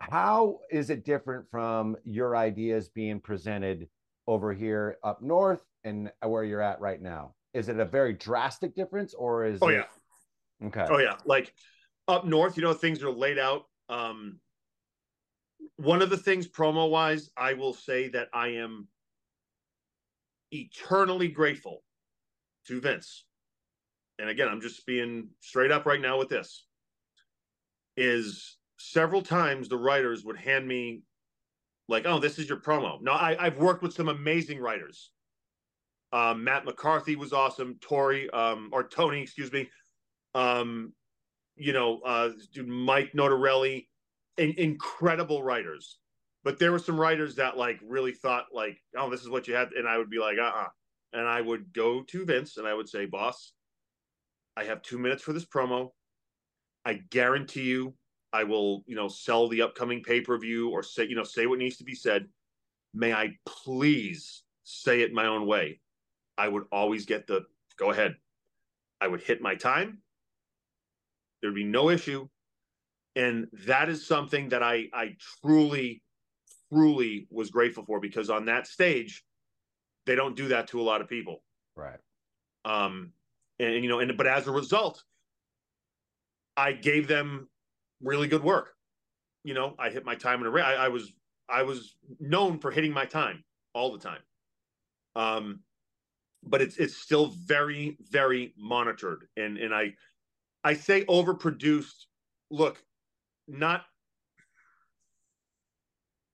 [0.00, 3.88] how is it different from your ideas being presented
[4.26, 7.34] over here up north and where you're at right now?
[7.54, 9.76] Is it a very drastic difference or is Oh it...
[9.76, 10.66] yeah.
[10.66, 10.86] Okay.
[10.90, 11.16] Oh yeah.
[11.24, 11.54] Like
[12.08, 13.64] up north, you know, things are laid out.
[13.88, 14.40] Um
[15.76, 18.88] one of the things promo wise, I will say that I am
[20.52, 21.82] eternally grateful
[22.66, 23.24] to Vince
[24.18, 26.66] and again, I'm just being straight up right now with this,
[27.96, 31.02] is several times the writers would hand me
[31.88, 33.00] like, oh, this is your promo.
[33.02, 35.10] Now I, I've worked with some amazing writers.
[36.12, 37.76] Um, Matt McCarthy was awesome.
[37.80, 39.68] Tori, um, or Tony, excuse me.
[40.34, 40.92] Um,
[41.56, 43.86] you know, uh, dude, Mike Notarelli,
[44.38, 45.98] in, incredible writers.
[46.42, 49.54] But there were some writers that like really thought like, oh, this is what you
[49.54, 50.68] had, and I would be like, uh, uh
[51.14, 53.52] and I would go to Vince and I would say, boss,
[54.56, 55.90] I have two minutes for this promo.
[56.84, 57.94] I guarantee you,
[58.32, 61.46] I will, you know, sell the upcoming pay per view or say, you know, say
[61.46, 62.26] what needs to be said.
[62.92, 65.80] May I please say it my own way?
[66.36, 67.44] I would always get the
[67.78, 68.16] go ahead.
[69.00, 69.98] I would hit my time.
[71.44, 72.26] There'd be no issue.
[73.16, 76.02] And that is something that I I truly,
[76.72, 79.22] truly was grateful for because on that stage,
[80.06, 81.42] they don't do that to a lot of people.
[81.76, 81.98] Right.
[82.64, 83.12] Um,
[83.58, 85.04] and, and you know, and but as a result,
[86.56, 87.50] I gave them
[88.00, 88.70] really good work.
[89.44, 90.64] You know, I hit my time in a race.
[90.64, 91.12] I, I was
[91.46, 94.22] I was known for hitting my time all the time.
[95.14, 95.60] Um,
[96.42, 99.92] but it's it's still very very monitored, and and I
[100.64, 102.06] I say overproduced.
[102.50, 102.82] Look,
[103.46, 103.84] not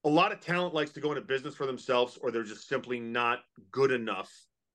[0.03, 2.99] a lot of talent likes to go into business for themselves, or they're just simply
[2.99, 3.39] not
[3.71, 4.31] good enough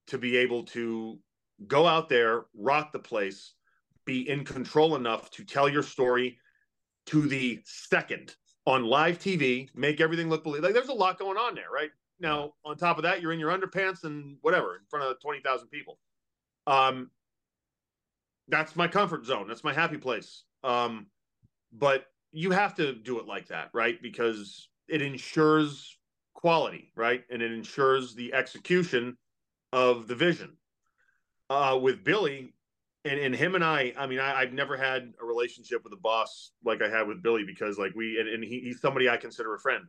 [0.09, 1.19] to be able to
[1.67, 3.55] go out there, rock the place,
[4.05, 6.39] be in control enough to tell your story
[7.07, 10.69] to the second on live TV, make everything look believable.
[10.69, 11.91] Like there's a lot going on there, right?
[12.21, 15.69] Now, on top of that, you're in your underpants and whatever in front of 20,000
[15.69, 15.99] people.
[16.67, 17.11] Um,
[18.49, 19.49] that's my comfort zone.
[19.49, 20.45] That's my happy place.
[20.63, 21.07] Um,
[21.73, 24.01] but you have to do it like that, right?
[24.01, 25.99] Because it ensures
[26.35, 27.25] quality, right?
[27.31, 29.17] And it ensures the execution
[29.73, 30.57] of the vision
[31.51, 32.53] uh, with Billy
[33.05, 35.99] and, and him and I, I mean, I, have never had a relationship with a
[35.99, 39.17] boss like I had with Billy because like we, and, and he, he's somebody I
[39.17, 39.85] consider a friend.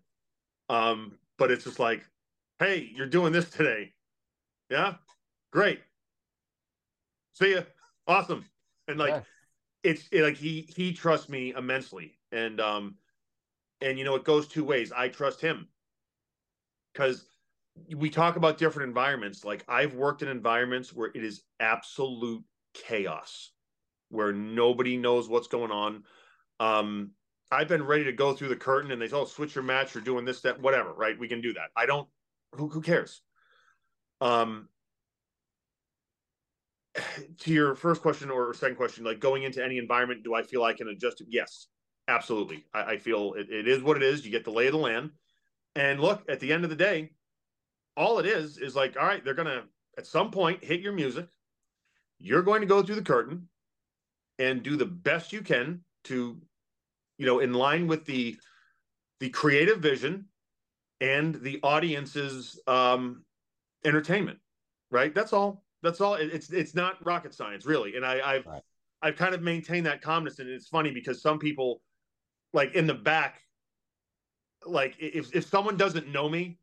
[0.70, 2.04] Um, but it's just like,
[2.60, 3.94] Hey, you're doing this today.
[4.70, 4.96] Yeah.
[5.52, 5.80] Great.
[7.34, 7.62] See ya.
[8.08, 8.46] Awesome.
[8.88, 9.22] And like, yeah.
[9.84, 12.18] it's it, like he, he trusts me immensely.
[12.32, 12.96] And, um,
[13.82, 14.92] and you know, it goes two ways.
[14.92, 15.68] I trust him
[16.94, 17.26] because
[17.96, 19.46] we talk about different environments.
[19.46, 22.44] Like I've worked in environments where it is absolute
[22.74, 23.52] chaos,
[24.10, 26.04] where nobody knows what's going on.
[26.60, 27.12] Um,
[27.52, 29.96] I've been ready to go through the curtain and they say, oh, switch your match
[29.96, 31.18] or doing this, that, whatever, right?
[31.18, 31.70] We can do that.
[31.76, 32.08] I don't,
[32.54, 33.22] who, who cares?
[34.22, 34.70] Um,
[37.40, 40.64] to your first question or second question, like going into any environment, do I feel
[40.64, 41.22] I can adjust?
[41.28, 41.68] Yes,
[42.08, 42.66] absolutely.
[42.74, 44.26] I, I feel it, it is what it is.
[44.26, 45.12] You get the lay of the land.
[45.76, 47.12] And look, at the end of the day,
[47.96, 49.64] all it is is like, all right, they're gonna
[49.98, 51.28] at some point hit your music.
[52.20, 53.48] You're going to go through the curtain
[54.40, 56.40] and do the best you can to,
[57.18, 58.38] you know, in line with the
[59.20, 60.26] the creative vision
[61.02, 63.24] and the audience's um
[63.86, 64.40] entertainment.
[64.90, 65.14] Right?
[65.14, 65.64] That's all.
[65.88, 66.16] That's all.
[66.16, 67.96] It's it's not rocket science, really.
[67.96, 68.62] And I, I've right.
[69.02, 70.40] I've kind of maintained that calmness.
[70.40, 71.82] And it's funny because some people
[72.52, 73.42] like in the back,
[74.66, 76.60] like if if someone doesn't know me,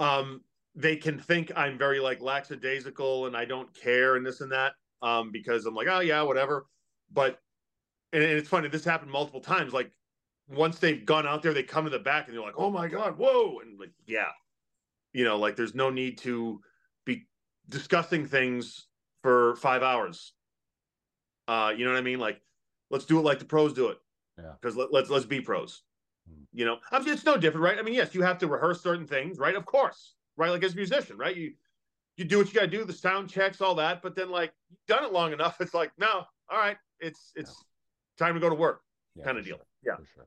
[0.00, 0.40] um,
[0.74, 4.72] they can think I'm very like lackadaisical and I don't care and this and that
[5.02, 6.66] um, because I'm like, oh yeah, whatever.
[7.12, 7.38] But
[8.12, 9.72] and, and it's funny, this happened multiple times.
[9.72, 9.92] Like
[10.48, 12.88] once they've gone out there, they come to the back and they're like, oh my
[12.88, 14.30] god, whoa, and like yeah,
[15.12, 16.60] you know, like there's no need to
[17.68, 18.86] discussing things
[19.22, 20.32] for five hours.
[21.48, 22.18] Uh, you know what I mean?
[22.18, 22.40] Like,
[22.90, 23.98] let's do it like the pros do it.
[24.38, 24.52] Yeah.
[24.60, 25.82] Because let, let's let's be pros.
[26.52, 27.78] You know, I mean, it's no different, right?
[27.78, 29.54] I mean, yes, you have to rehearse certain things, right?
[29.54, 30.50] Of course, right?
[30.50, 31.36] Like as a musician, right?
[31.36, 31.52] You
[32.16, 34.52] you do what you got to do, the sound checks, all that, but then like
[34.70, 38.26] you've done it long enough, it's like, no, all right, it's it's yeah.
[38.26, 38.80] time to go to work,
[39.14, 39.56] yeah, kind of deal.
[39.56, 39.66] Sure.
[39.84, 40.04] Yeah.
[40.14, 40.26] Sure.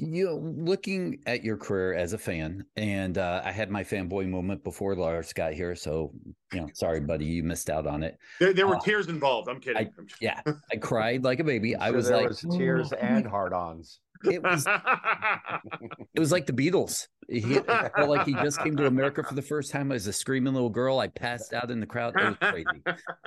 [0.00, 4.28] You know, looking at your career as a fan, and uh, I had my fanboy
[4.28, 5.74] moment before Lars got here.
[5.74, 6.12] So,
[6.52, 8.16] you know, sorry, buddy, you missed out on it.
[8.38, 9.48] There, there were uh, tears involved.
[9.48, 9.88] I'm kidding.
[9.88, 10.40] I, yeah,
[10.72, 11.72] I cried like a baby.
[11.72, 13.98] Sure I was like, was tears and hard-ons.
[14.24, 14.66] It was,
[16.14, 17.08] it was like the Beatles.
[17.28, 20.54] He felt like he just came to America for the first time as a screaming
[20.54, 20.98] little girl.
[20.98, 22.14] I passed out in the crowd.
[22.16, 22.82] It was crazy.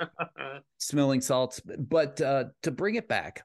[0.78, 3.44] Smelling salts, but uh, to bring it back,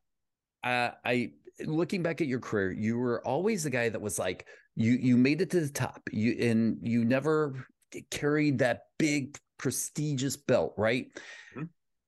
[0.63, 1.31] uh, I
[1.65, 5.17] looking back at your career, you were always the guy that was like you you
[5.17, 6.01] made it to the top.
[6.11, 7.67] You and you never
[8.11, 11.07] carried that big prestigious belt, right?
[11.55, 11.63] Mm-hmm.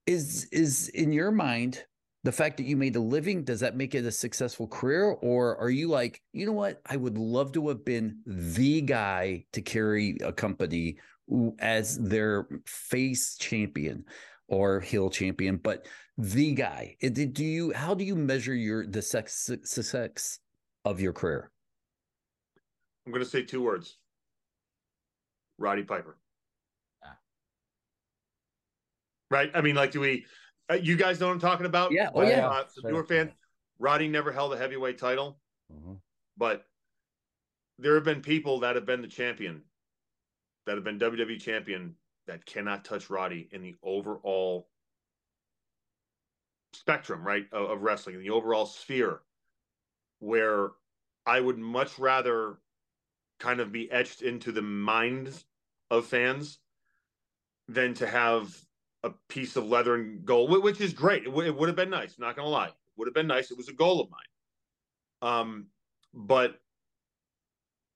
[0.06, 1.84] Is is in your mind
[2.24, 5.58] the fact that you made a living does that make it a successful career or
[5.58, 9.62] are you like you know what i would love to have been the guy to
[9.62, 10.98] carry a company
[11.60, 14.04] as their face champion
[14.50, 16.98] or heel champion, but the guy.
[17.02, 20.40] Do you how do you measure your the success
[20.86, 21.52] of your career?
[23.06, 23.98] I'm going to say two words.
[25.58, 26.18] Roddy Piper.
[29.30, 29.52] right?
[29.54, 30.26] I mean, like, do we?
[30.70, 31.92] Uh, you guys know what I'm talking about?
[31.92, 32.10] Yeah.
[32.14, 32.48] Oh yeah.
[32.48, 33.32] Uh, so newer fan.
[33.80, 35.40] Roddy never held a heavyweight title,
[35.74, 35.94] mm-hmm.
[36.38, 36.66] but
[37.78, 39.62] there have been people that have been the champion,
[40.66, 41.96] that have been WWE champion,
[42.30, 44.70] that cannot touch Roddy in the overall
[46.74, 49.22] spectrum, right, of, of wrestling, in the overall sphere,
[50.20, 50.70] where
[51.26, 52.58] I would much rather
[53.40, 55.46] kind of be etched into the minds
[55.90, 56.60] of fans
[57.68, 58.56] than to have
[59.04, 61.24] a piece of leather and gold, which is great.
[61.24, 62.20] It, w- it would have been nice.
[62.20, 63.50] Not gonna lie, it would have been nice.
[63.50, 65.32] It was a goal of mine.
[65.32, 65.66] Um,
[66.14, 66.60] but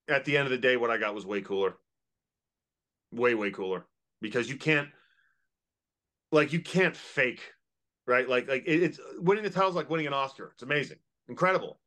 [0.08, 1.76] at the end of the day, what I got was way cooler.
[3.12, 3.86] Way, way cooler.
[4.24, 4.88] Because you can't
[6.32, 7.42] like you can't fake,
[8.08, 8.28] right?
[8.28, 10.52] Like like it, it's winning the title is like winning an Oscar.
[10.54, 11.80] It's amazing, incredible.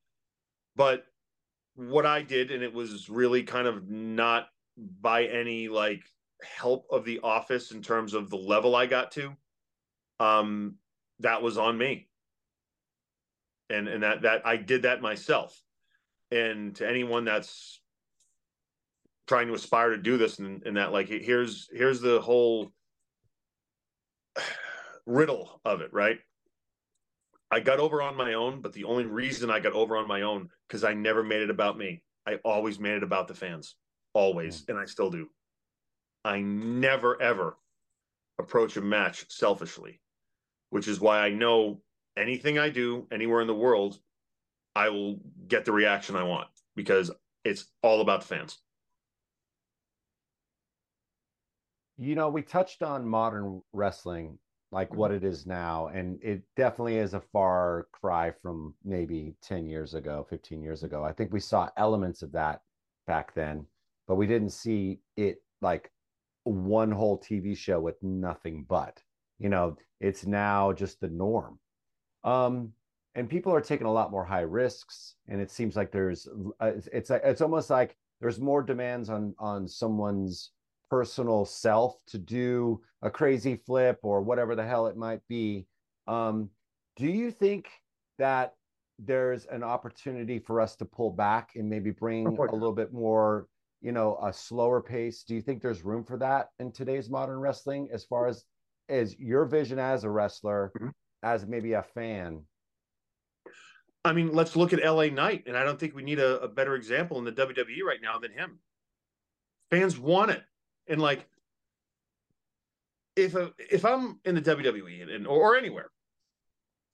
[0.77, 1.05] But
[1.75, 4.49] what I did, and it was really kind of not
[5.01, 6.05] by any like
[6.42, 9.35] help of the office in terms of the level I got to,
[10.20, 10.77] um,
[11.20, 12.09] that was on me
[13.70, 15.62] and and that that I did that myself.
[16.31, 17.81] And to anyone that's
[19.26, 22.72] trying to aspire to do this and, and that like here's here's the whole
[25.06, 26.18] riddle of it, right?
[27.50, 30.22] I got over on my own, but the only reason I got over on my
[30.22, 32.02] own because I never made it about me.
[32.26, 33.76] I always made it about the fans,
[34.14, 34.70] always, mm.
[34.70, 35.28] and I still do.
[36.24, 37.56] I never ever
[38.38, 40.00] approach a match selfishly,
[40.70, 41.80] which is why I know
[42.16, 43.98] anything I do anywhere in the world,
[44.74, 47.10] I will get the reaction I want because
[47.44, 48.58] it's all about the fans.
[51.98, 54.38] You know, we touched on modern wrestling,
[54.70, 59.66] like what it is now, and it definitely is a far cry from maybe 10
[59.66, 61.04] years ago, 15 years ago.
[61.04, 62.61] I think we saw elements of that
[63.06, 63.66] back then,
[64.06, 65.90] but we didn't see it like
[66.44, 69.02] one whole TV show with nothing but.
[69.38, 71.59] You know, it's now just the norm.
[72.24, 72.72] Um,
[73.14, 76.28] and people are taking a lot more high risks, and it seems like there's
[76.61, 80.50] uh, it's it's almost like there's more demands on on someone's
[80.90, 85.66] personal self to do a crazy flip or whatever the hell it might be.
[86.07, 86.51] Um,
[86.96, 87.68] do you think
[88.18, 88.55] that
[88.99, 93.46] there's an opportunity for us to pull back and maybe bring a little bit more,
[93.83, 95.22] you know, a slower pace?
[95.25, 98.44] Do you think there's room for that in today's modern wrestling as far as
[98.88, 100.90] as your vision as a wrestler mm-hmm
[101.27, 102.42] as maybe a fan?
[104.05, 106.49] I mean, let's look at LA Knight, and I don't think we need a, a
[106.49, 108.61] better example in the WWE right now than him.
[109.70, 110.44] Fans want it,
[110.88, 111.27] and like,
[113.14, 115.90] if a, if I'm in the WWE and, and or, or anywhere,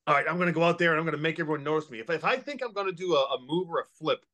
[0.07, 1.91] all right, I'm going to go out there and I'm going to make everyone notice
[1.91, 2.01] me.
[2.01, 4.25] If if I think I'm going to do a, a move or a flip,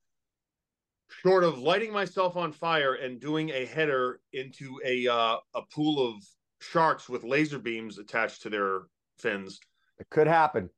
[1.23, 6.07] short of lighting myself on fire and doing a header into a uh, a pool
[6.07, 6.23] of
[6.61, 8.83] sharks with laser beams attached to their
[9.18, 9.61] fins,
[9.99, 10.71] it could happen.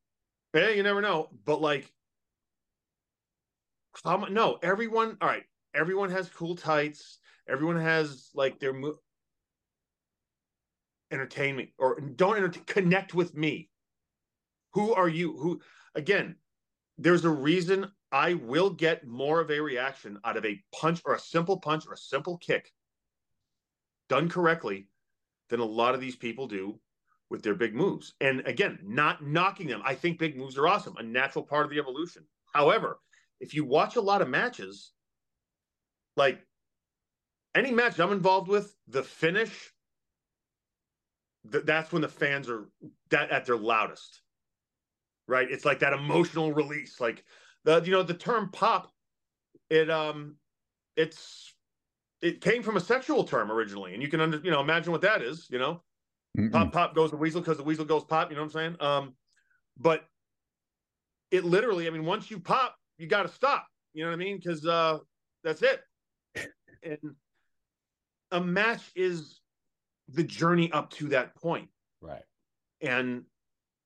[0.55, 1.29] Yeah, you never know.
[1.45, 1.93] But like,
[4.05, 5.17] um, no, everyone.
[5.21, 7.19] All right, everyone has cool tights.
[7.49, 8.99] Everyone has like their mo-
[11.11, 12.65] entertain me or don't entertain.
[12.65, 13.71] Connect with me.
[14.73, 15.37] Who are you?
[15.37, 15.61] Who
[15.95, 16.37] again?
[16.99, 21.15] There's a reason I will get more of a reaction out of a punch or
[21.15, 22.73] a simple punch or a simple kick
[24.09, 24.89] done correctly
[25.49, 26.79] than a lot of these people do
[27.31, 28.15] with their big moves.
[28.21, 29.81] And again, not knocking them.
[29.85, 32.25] I think big moves are awesome, a natural part of the evolution.
[32.53, 32.99] However,
[33.39, 34.93] if you watch a lot of matches,
[36.21, 36.47] like
[37.55, 39.73] any match I'm involved with, the finish,
[41.51, 42.69] th- that's when the fans are
[43.11, 44.21] that at their loudest.
[45.27, 45.51] Right?
[45.51, 47.01] It's like that emotional release.
[47.01, 47.25] Like
[47.65, 48.93] the you know, the term pop,
[49.71, 50.37] it um
[50.97, 51.55] it's
[52.23, 55.03] it came from a sexual term originally, and you can under you know imagine what
[55.03, 55.83] that is, you know
[56.39, 56.53] Mm-mm.
[56.53, 58.31] Pop, pop goes the weasel because the weasel goes pop.
[58.31, 58.77] You know what I'm saying?
[58.81, 59.15] Um,
[59.77, 60.05] but
[61.31, 63.67] it literally, I mean, once you pop, you got to stop.
[63.93, 64.37] You know what I mean?
[64.37, 64.99] Because uh,
[65.43, 65.81] that's it.
[66.83, 67.15] And
[68.31, 69.41] a match is
[70.09, 71.69] the journey up to that point.
[72.01, 72.23] Right.
[72.81, 73.25] And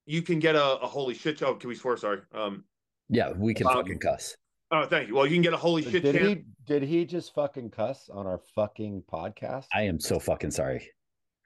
[0.07, 1.43] you can get a, a holy shit.
[1.43, 1.97] Oh, can we swear?
[1.97, 2.21] Sorry.
[2.33, 2.65] Um,
[3.09, 4.37] yeah, we can um, fucking cuss.
[4.71, 5.15] Oh, thank you.
[5.15, 6.03] Well, you can get a holy shit.
[6.03, 6.45] Did he?
[6.65, 9.67] Did he just fucking cuss on our fucking podcast?
[9.73, 10.89] I am so fucking sorry.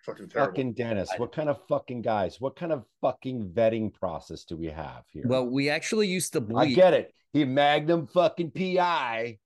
[0.07, 0.53] Fucking terrible.
[0.53, 1.11] Fucking Dennis.
[1.18, 2.40] What kind of fucking guys?
[2.40, 5.24] What kind of fucking vetting process do we have here?
[5.26, 6.59] Well, we actually used to bleep.
[6.59, 7.12] I get it.
[7.32, 9.38] He magnum fucking PI,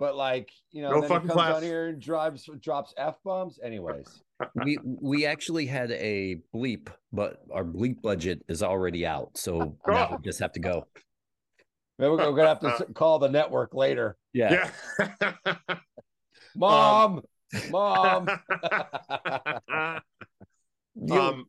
[0.00, 1.56] but like, you know, no then fucking he comes class.
[1.56, 3.60] on here and drives drops F bombs.
[3.62, 4.22] Anyways.
[4.64, 9.36] we we actually had a bleep, but our bleep budget is already out.
[9.36, 10.86] So now we just have to go.
[11.98, 14.16] Maybe we're gonna have to call the network later.
[14.32, 14.70] Yeah.
[14.98, 15.56] yeah.
[16.56, 17.22] Mom,
[17.52, 18.28] um, mom.
[21.12, 21.46] um,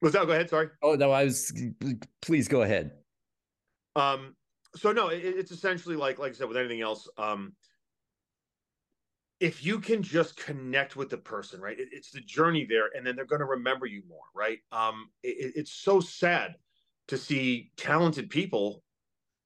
[0.00, 0.26] Was that?
[0.26, 0.48] Go ahead.
[0.48, 0.68] Sorry.
[0.82, 1.52] Oh no, I was.
[2.22, 2.92] Please go ahead.
[3.96, 4.36] Um.
[4.76, 7.08] So no, it, it's essentially like like I said with anything else.
[7.18, 7.54] Um.
[9.38, 11.78] If you can just connect with the person, right?
[11.78, 14.58] It, it's the journey there, and then they're going to remember you more, right?
[14.72, 15.10] Um.
[15.22, 16.56] It, it's so sad
[17.08, 18.82] to see talented people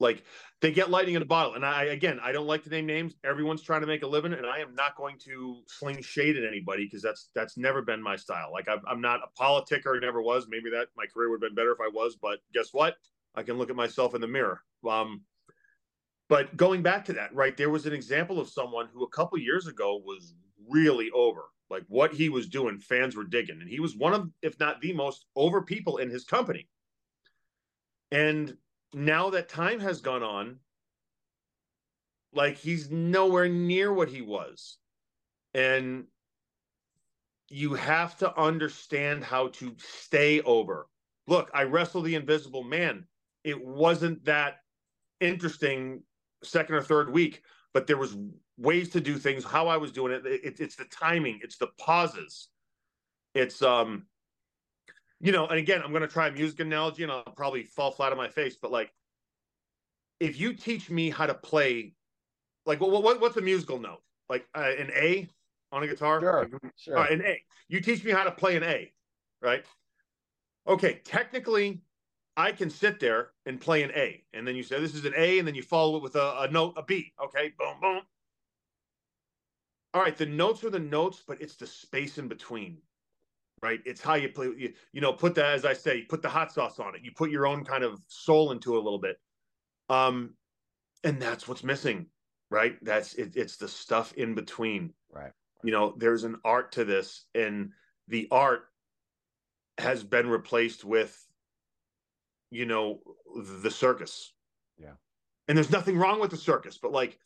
[0.01, 0.25] like
[0.63, 1.55] they get lightning in a bottle.
[1.55, 3.15] And I again, I don't like to name names.
[3.23, 6.45] Everyone's trying to make a living, and I am not going to sling shade at
[6.45, 8.51] anybody because that's that's never been my style.
[8.53, 10.47] Like I'm, I'm not a politicker, never was.
[10.49, 12.97] Maybe that my career would have been better if I was, but guess what?
[13.35, 14.63] I can look at myself in the mirror.
[14.89, 15.23] Um,
[16.29, 17.57] but going back to that, right?
[17.57, 20.35] There was an example of someone who a couple years ago was
[20.69, 21.43] really over.
[21.69, 24.81] Like what he was doing, fans were digging, and he was one of, if not
[24.81, 26.69] the most over people in his company.
[28.11, 28.57] And
[28.93, 30.57] now that time has gone on,
[32.33, 34.79] like he's nowhere near what he was.
[35.55, 36.05] And
[37.49, 40.87] you have to understand how to stay over.
[41.27, 43.07] Look, I wrestled the invisible man.
[43.43, 44.59] It wasn't that
[45.21, 46.03] interesting
[46.43, 47.43] second or third week,
[47.73, 48.17] but there was
[48.59, 50.27] ways to do things, how I was doing it.
[50.27, 52.49] it it's the timing, it's the pauses.
[53.35, 54.07] It's um
[55.21, 57.91] you know, and again, I'm going to try a music analogy and I'll probably fall
[57.91, 58.91] flat on my face, but like,
[60.19, 61.95] if you teach me how to play,
[62.67, 64.03] like, what, what what's a musical note?
[64.29, 65.29] Like uh, an A
[65.73, 66.21] on a guitar?
[66.21, 66.99] Sure, sure.
[66.99, 67.43] Uh, an A.
[67.69, 68.93] You teach me how to play an A,
[69.43, 69.65] right?
[70.67, 71.83] Okay, technically,
[72.37, 75.15] I can sit there and play an A, and then you say this is an
[75.17, 77.13] A, and then you follow it with a, a note, a B.
[77.23, 78.01] Okay, boom, boom.
[79.93, 82.79] All right, the notes are the notes, but it's the space in between
[83.63, 83.81] right?
[83.85, 84.47] It's how you play.
[84.57, 87.03] You, you know, put that as I say, put the hot sauce on it.
[87.05, 89.19] You put your own kind of soul into it a little bit,
[89.89, 90.35] um,
[91.05, 92.07] and that's what's missing,
[92.51, 92.77] right?
[92.83, 95.33] That's it, it's the stuff in between, right?
[95.63, 97.71] You know, there's an art to this, and
[98.09, 98.63] the art
[99.79, 101.27] has been replaced with,
[102.51, 103.01] you know,
[103.63, 104.33] the circus.
[104.79, 104.95] Yeah,
[105.49, 107.19] and there's nothing wrong with the circus, but like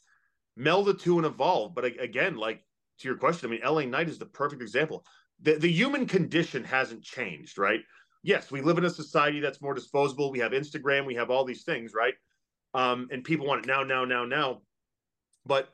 [0.56, 1.74] meld the two and evolve.
[1.74, 2.64] But again, like
[2.98, 5.04] to your question, I mean, LA Knight is the perfect example
[5.42, 7.80] the, the human condition hasn't changed, right?
[8.22, 10.30] Yes, we live in a society that's more disposable.
[10.30, 12.14] We have Instagram, we have all these things, right?
[12.72, 14.62] Um, and people want it now, now, now, now.
[15.44, 15.68] But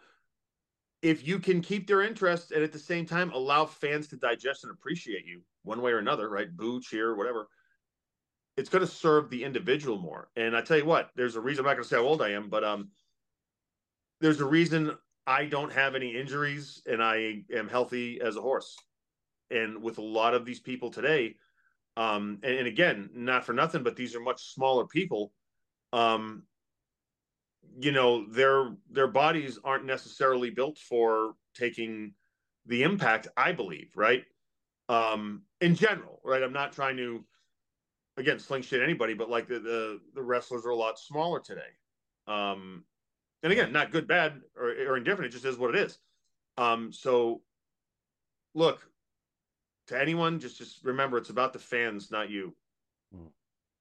[1.03, 4.64] if you can keep their interest and at the same time allow fans to digest
[4.64, 6.55] and appreciate you one way or another, right?
[6.55, 7.48] Boo, cheer, whatever.
[8.57, 10.28] It's going to serve the individual more.
[10.36, 12.22] And I tell you what, there's a reason I'm not going to say how old
[12.22, 12.90] I am, but um,
[14.20, 14.96] there's a reason
[15.26, 18.76] I don't have any injuries and I am healthy as a horse.
[19.51, 21.36] And with a lot of these people today
[21.96, 25.32] um and, and again not for nothing but these are much smaller people
[25.92, 26.44] um
[27.78, 32.14] you know their their bodies aren't necessarily built for taking
[32.66, 34.24] the impact i believe right?
[34.88, 36.42] Um in general right?
[36.42, 37.24] I'm not trying to
[38.16, 41.61] again sling shit anybody but like the the, the wrestlers are a lot smaller today
[42.26, 42.84] um
[43.42, 45.98] and again not good bad or, or indifferent it just is what it is
[46.58, 47.40] um so
[48.54, 48.90] look
[49.90, 52.54] to anyone, just just remember it's about the fans, not you.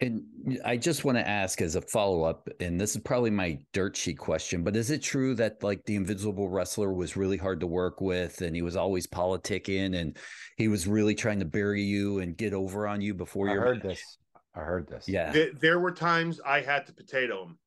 [0.01, 0.23] And
[0.63, 3.97] I just want to ask as a follow up, and this is probably my dirt
[3.97, 7.67] sheet question, but is it true that like the invisible wrestler was really hard to
[7.67, 10.17] work with and he was always politicking and
[10.55, 13.55] he was really trying to bury you and get over on you before you I
[13.55, 13.95] your heard match?
[13.97, 14.17] this.
[14.59, 15.07] I heard this.
[15.07, 15.31] Yeah.
[15.31, 17.59] There, there were times I had to potato him,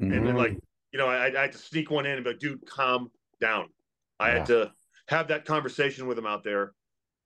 [0.00, 0.38] and then Mhm.
[0.38, 0.60] like
[0.92, 3.10] you know, I, I had to sneak one in and be like, dude, calm
[3.40, 3.70] down.
[4.18, 4.34] I Yeah.
[4.34, 4.74] had to
[5.08, 6.74] have that conversation with him out there.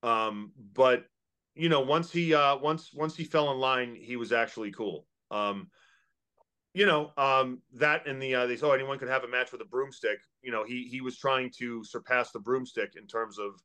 [0.03, 1.07] Um, but
[1.55, 5.07] you know, once he uh once once he fell in line, he was actually cool.
[5.29, 5.71] Um,
[6.73, 9.51] you know, um, that and the uh, they said, oh, anyone could have a match
[9.51, 10.19] with a broomstick.
[10.41, 13.59] You know, he he was trying to surpass the broomstick in terms of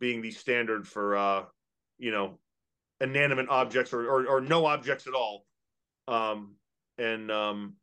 [0.00, 1.46] being the standard for uh,
[1.98, 2.40] you know,
[3.00, 5.44] inanimate objects or or, or no objects at all.
[6.08, 6.56] Um,
[6.98, 7.74] and um,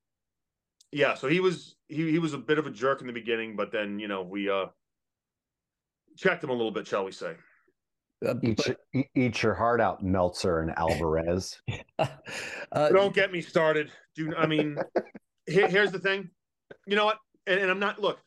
[0.92, 3.56] yeah, so he was he he was a bit of a jerk in the beginning,
[3.56, 4.66] but then you know we uh
[6.18, 7.36] checked him a little bit, shall we say?
[8.26, 11.60] Uh, Eat, your, eat, eat your heart out, Meltzer and Alvarez.
[12.00, 13.92] uh, Don't get me started.
[14.16, 14.78] Do I mean?
[15.46, 16.30] here, here's the thing.
[16.88, 17.18] You know what?
[17.48, 18.00] And, and I'm not.
[18.00, 18.20] Look,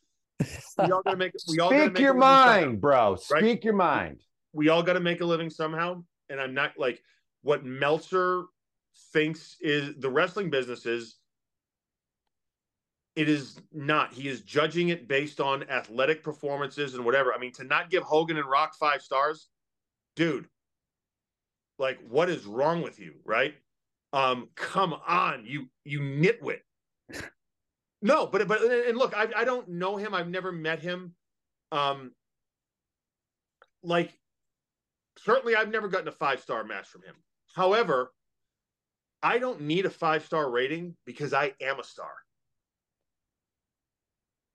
[0.77, 1.31] we all gotta make.
[1.49, 2.45] We all gotta Speak make your a somehow.
[2.45, 3.17] mind, bro.
[3.31, 3.41] right?
[3.41, 4.21] Speak your mind.
[4.53, 6.03] We all got to make a living somehow.
[6.29, 7.01] And I'm not like
[7.41, 8.43] what Meltzer
[9.13, 11.15] thinks is the wrestling business is.
[13.15, 14.13] It is not.
[14.13, 17.33] He is judging it based on athletic performances and whatever.
[17.33, 19.47] I mean, to not give Hogan and Rock five stars,
[20.15, 20.47] dude.
[21.79, 23.55] Like, what is wrong with you, right?
[24.13, 26.59] Um, come on, you you nitwit.
[28.01, 30.13] No, but but and look, I I don't know him.
[30.13, 31.15] I've never met him.
[31.71, 32.11] Um,
[33.83, 34.13] like
[35.27, 37.15] certainly I've never gotten a five star match from him.
[37.53, 38.13] However,
[39.21, 42.11] I don't need a five star rating because I am a star.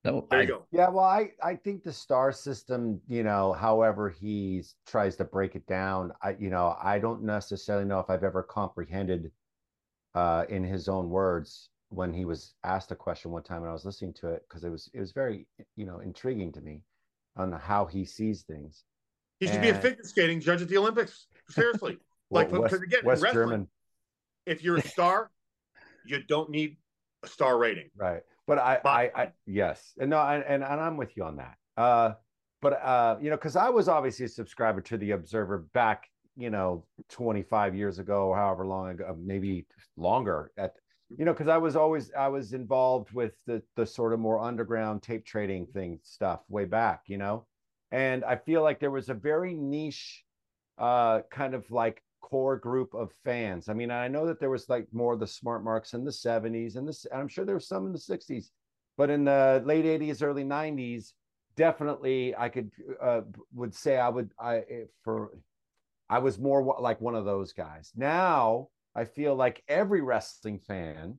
[0.05, 0.67] No, There I, you go.
[0.73, 5.55] Yeah, well, I I think the star system, you know, however he tries to break
[5.55, 9.31] it down, I you know, I don't necessarily know if I've ever comprehended
[10.15, 13.73] uh in his own words when he was asked a question one time and I
[13.73, 15.47] was listening to it because it was it was very,
[15.77, 16.83] you know, intriguing to me
[17.37, 18.85] on how he sees things.
[19.43, 21.27] He should be a figure skating judge at the Olympics.
[21.51, 21.99] Seriously.
[22.31, 23.69] Like, Well, because West, again, West wrestling- German,
[24.47, 25.31] if you're a star,
[26.07, 26.79] you don't need
[27.23, 27.91] a star rating.
[27.95, 28.23] right?
[28.47, 31.37] But I, But- I, I, yes, and no, and, and and I'm with you on
[31.37, 31.57] that.
[31.77, 32.15] Uh,
[32.63, 36.49] but uh, you know, because I was obviously a subscriber to the Observer back, you
[36.49, 39.67] know, 25 years ago, or however long ago, maybe
[39.99, 40.53] longer.
[40.57, 40.73] At
[41.19, 44.39] you know, because I was always I was involved with the the sort of more
[44.41, 47.45] underground tape trading thing stuff way back, you know,
[47.93, 50.25] and I feel like there was a very niche,
[50.79, 53.69] uh, kind of like core group of fans.
[53.69, 56.11] I mean, I know that there was like more of the smart marks in the
[56.11, 58.51] 70s and this I'm sure there was some in the 60s,
[58.97, 61.13] but in the late 80s, early 90s,
[61.55, 62.71] definitely I could
[63.01, 63.21] uh
[63.53, 64.63] would say I would I
[65.05, 65.33] for
[66.09, 67.93] I was more like one of those guys.
[67.95, 71.19] Now I feel like every wrestling fan,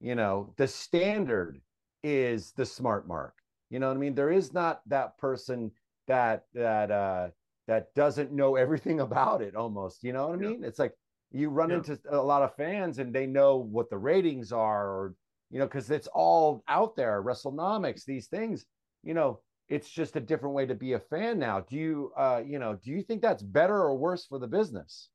[0.00, 1.60] you know, the standard
[2.02, 3.34] is the smart mark.
[3.70, 4.14] You know what I mean?
[4.14, 5.70] There is not that person
[6.12, 7.30] that that uh
[7.66, 10.52] that doesn't know everything about it almost you know what i Yeah.
[10.52, 10.94] mean it's like
[11.30, 11.78] you run Yeah.
[11.78, 15.16] into a lot of fans and they know what the ratings are or
[15.50, 18.66] you know because it's all out there wrestlenomics these things
[19.02, 22.42] you know it's just a different way to be a fan now do you uh
[22.44, 25.10] you know do you think that's better or worse for the business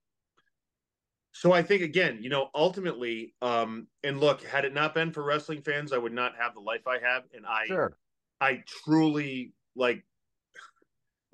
[1.33, 5.23] So I think again, you know, ultimately, um, and look, had it not been for
[5.23, 7.25] wrestling fans, I would not have the life I have.
[7.33, 7.97] And I sure
[8.41, 10.05] I truly like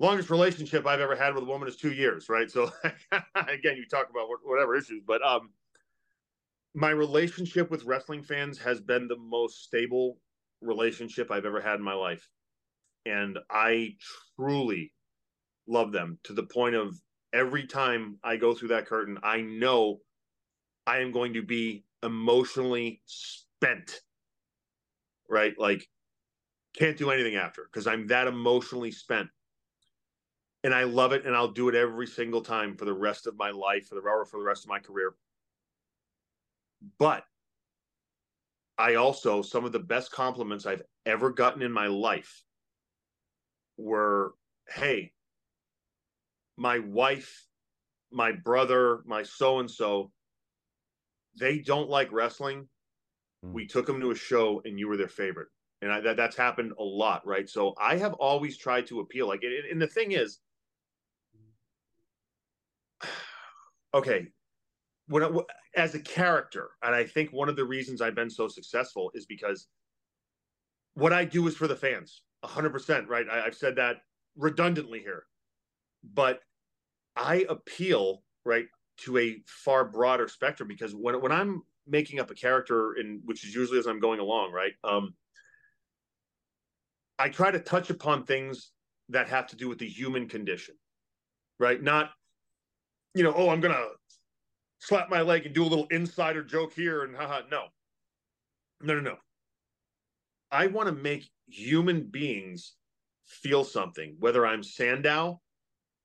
[0.04, 2.50] longest relationship I've ever had with a woman is two years, right?
[2.50, 2.70] So
[3.34, 5.50] again, you talk about whatever issues, but um,
[6.74, 10.18] my relationship with wrestling fans has been the most stable
[10.60, 12.28] relationship I've ever had in my life,
[13.06, 13.96] and I
[14.36, 14.92] truly
[15.66, 17.00] love them to the point of
[17.32, 20.00] every time I go through that curtain, I know
[20.86, 24.00] I am going to be emotionally spent,
[25.30, 25.58] right?
[25.58, 25.88] Like
[26.76, 29.28] can't do anything after because I'm that emotionally spent.
[30.64, 33.36] And I love it and I'll do it every single time for the rest of
[33.36, 35.14] my life, for the or for the rest of my career.
[36.98, 37.24] But
[38.78, 42.42] I also some of the best compliments I've ever gotten in my life
[43.76, 44.34] were,
[44.68, 45.12] hey,
[46.56, 47.46] my wife,
[48.10, 50.12] my brother, my so and so,
[51.38, 52.68] they don't like wrestling.
[53.42, 53.52] Hmm.
[53.52, 55.48] We took them to a show and you were their favorite
[55.84, 57.48] and I, that that's happened a lot, right?
[57.48, 59.28] So I have always tried to appeal.
[59.28, 60.38] Like, and, and the thing is,
[63.94, 64.26] okay,
[65.08, 65.30] when I,
[65.76, 69.26] as a character, and I think one of the reasons I've been so successful is
[69.26, 69.68] because
[70.94, 73.26] what I do is for the fans, hundred percent, right?
[73.30, 73.98] I, I've said that
[74.36, 75.24] redundantly here,
[76.02, 76.40] but
[77.16, 78.66] I appeal right
[78.96, 83.44] to a far broader spectrum because when when I'm making up a character, in which
[83.44, 84.72] is usually as I'm going along, right?
[84.82, 85.14] Um,
[87.18, 88.72] I try to touch upon things
[89.10, 90.74] that have to do with the human condition,
[91.58, 91.80] right?
[91.80, 92.10] Not,
[93.14, 93.86] you know, oh, I'm gonna
[94.78, 97.40] slap my leg and do a little insider joke here and haha.
[97.50, 97.64] No,
[98.82, 99.16] no, no, no.
[100.50, 102.74] I want to make human beings
[103.26, 105.40] feel something, whether I'm Sandow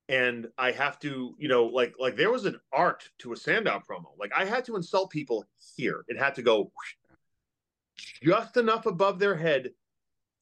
[0.10, 3.82] and I have to, you know, like like there was an art to a Sandow
[3.88, 4.08] promo.
[4.20, 5.46] Like I had to insult people
[5.76, 6.04] here.
[6.08, 6.72] It had to go
[8.24, 9.70] just enough above their head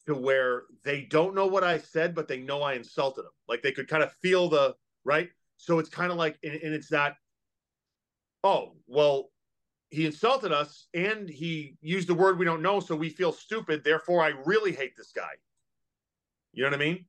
[0.06, 3.32] to where they don't know what I said, but they know I insulted them.
[3.46, 5.28] Like they could kind of feel the right.
[5.58, 7.16] So it's kind of like, and, and it's that.
[8.42, 9.30] Oh well,
[9.90, 13.82] he insulted us and he used a word we don't know, so we feel stupid.
[13.84, 15.32] Therefore, I really hate this guy.
[16.52, 17.04] You know what I mean?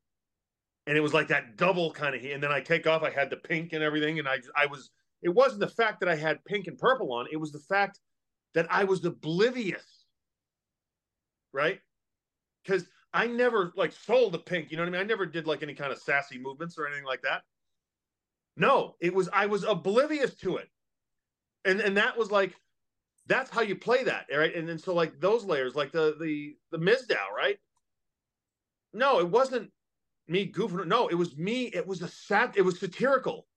[0.88, 2.24] And it was like that double kind of.
[2.24, 3.04] And then I take off.
[3.04, 4.90] I had the pink and everything, and I I was.
[5.22, 7.28] It wasn't the fact that I had pink and purple on.
[7.32, 8.00] It was the fact
[8.56, 10.06] that I was oblivious.
[11.54, 11.80] Right?
[12.64, 14.72] Because I never like sold a pink.
[14.72, 15.02] You know what I mean?
[15.02, 17.44] I never did like any kind of sassy movements or anything like that.
[18.58, 20.70] No, it was I was oblivious to it,
[21.66, 22.56] and and that was like
[23.28, 24.54] that's how you play that, right?
[24.56, 27.58] And then so like those layers, like the the the Mizdow, right?
[28.94, 29.72] No, it wasn't
[30.28, 30.88] me goofing.
[30.88, 31.66] No, it was me.
[31.66, 32.58] It was a sat.
[32.58, 33.48] It was satirical.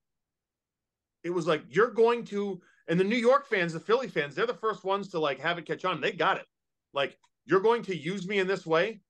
[1.25, 4.47] It was like you're going to, and the New York fans, the Philly fans, they're
[4.47, 6.01] the first ones to like have it catch on.
[6.01, 6.47] They got it.
[6.93, 7.17] Like
[7.47, 9.01] you're going to use me in this way.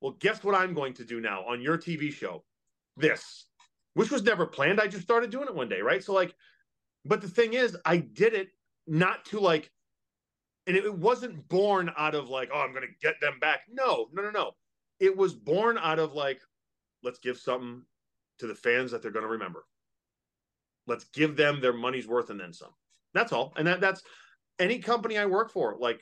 [0.00, 2.44] Well, guess what I'm going to do now on your TV show?
[2.96, 3.46] This.
[3.94, 4.80] Which was never planned.
[4.80, 6.02] I just started doing it one day, right?
[6.02, 6.34] So like,
[7.04, 8.48] but the thing is, I did it
[8.86, 9.70] not to like,
[10.66, 13.62] and it wasn't born out of like, oh, I'm gonna get them back.
[13.70, 14.52] No, no, no, no.
[15.00, 16.40] It was born out of like,
[17.02, 17.82] let's give something
[18.38, 19.64] to the fans that they're gonna remember.
[20.86, 22.70] Let's give them their money's worth and then some.
[23.14, 23.52] That's all.
[23.56, 24.02] And that that's
[24.58, 25.76] any company I work for.
[25.78, 26.00] Like,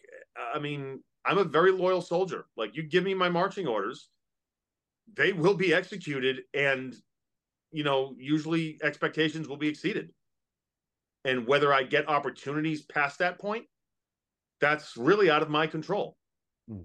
[0.55, 2.47] I mean, I'm a very loyal soldier.
[2.57, 4.09] Like, you give me my marching orders,
[5.15, 6.95] they will be executed, and
[7.73, 10.11] you know, usually expectations will be exceeded.
[11.25, 13.67] And whether I get opportunities past that point,
[14.61, 16.17] that's really out of my control.
[16.69, 16.83] Hmm.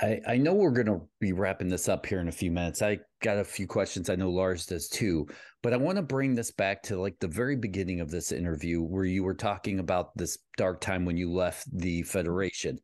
[0.00, 2.80] I, I know we're going to be wrapping this up here in a few minutes.
[2.80, 4.08] I got a few questions.
[4.08, 5.26] I know Lars does too,
[5.62, 8.82] but I want to bring this back to like the very beginning of this interview
[8.82, 12.08] where you were talking about this dark time when you left the mm-hmm.
[12.08, 12.78] Federation.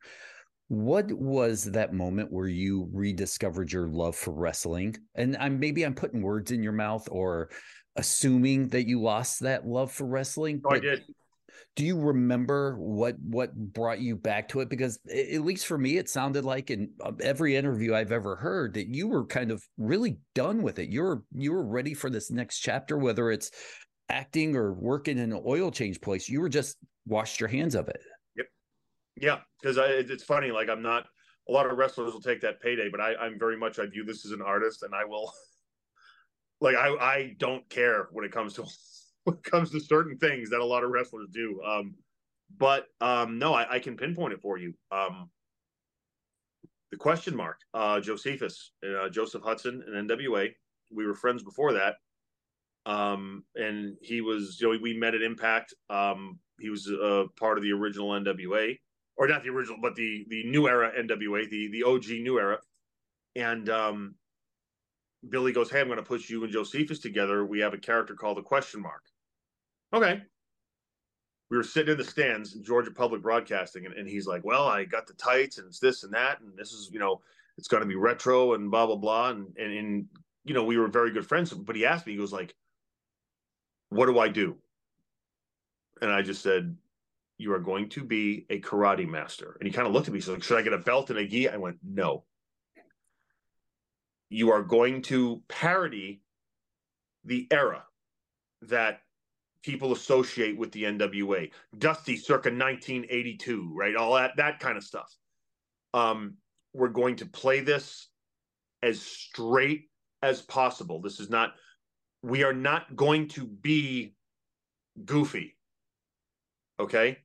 [0.68, 4.96] What was that moment where you rediscovered your love for wrestling?
[5.14, 7.50] And I'm maybe I'm putting words in your mouth or
[7.94, 10.60] assuming that you lost that love for wrestling.
[10.64, 11.04] Oh, I did
[11.76, 15.98] do you remember what what brought you back to it because at least for me
[15.98, 19.62] it sounded like in uh, every interview i've ever heard that you were kind of
[19.76, 23.50] really done with it you were you were ready for this next chapter whether it's
[24.08, 27.88] acting or working in an oil change place you were just washed your hands of
[27.88, 28.00] it
[29.16, 31.06] yeah because it's funny like i'm not
[31.48, 34.04] a lot of wrestlers will take that payday but i i'm very much i view
[34.04, 35.32] this as an artist and i will
[36.60, 38.64] like i i don't care when it comes to
[39.26, 41.60] when it comes to certain things that a lot of wrestlers do.
[41.66, 41.96] Um,
[42.58, 44.72] but um, no, I, I, can pinpoint it for you.
[44.92, 45.30] Um,
[46.92, 50.50] the question mark, uh, Josephus, uh, Joseph Hudson, and NWA.
[50.92, 51.96] We were friends before that.
[52.86, 55.74] Um, and he was, you know, we met at Impact.
[55.90, 58.78] Um, he was a part of the original NWA,
[59.16, 62.58] or not the original, but the the new era NWA, the the OG new era.
[63.34, 64.14] And um,
[65.28, 67.44] Billy goes, "Hey, I'm going to put you and Josephus together.
[67.44, 69.02] We have a character called the Question Mark."
[69.92, 70.22] Okay.
[71.48, 74.66] We were sitting in the stands in Georgia Public Broadcasting, and, and he's like, Well,
[74.66, 77.20] I got the tights, and it's this and that, and this is, you know,
[77.56, 79.30] it's going to be retro and blah, blah, blah.
[79.30, 80.06] And, and, and,
[80.44, 81.52] you know, we were very good friends.
[81.52, 82.54] But he asked me, he goes like,
[83.90, 84.56] What do I do?
[86.02, 86.76] And I just said,
[87.38, 89.56] You are going to be a karate master.
[89.60, 91.18] And he kind of looked at me, he's like, Should I get a belt and
[91.18, 91.48] a gi?
[91.48, 92.24] I went, No.
[94.28, 96.22] You are going to parody
[97.24, 97.84] the era
[98.62, 99.00] that
[99.62, 101.50] people associate with the NWA.
[101.76, 103.96] Dusty circa 1982, right?
[103.96, 105.14] All that that kind of stuff.
[105.92, 106.34] Um,
[106.72, 108.08] we're going to play this
[108.82, 109.88] as straight
[110.22, 111.00] as possible.
[111.00, 111.54] This is not
[112.22, 114.14] we are not going to be
[115.04, 115.56] goofy.
[116.78, 117.18] Okay?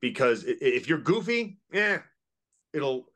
[0.00, 1.98] Because if you're goofy, yeah,
[2.72, 3.06] it'll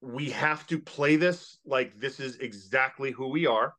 [0.00, 3.74] we have to play this like this is exactly who we are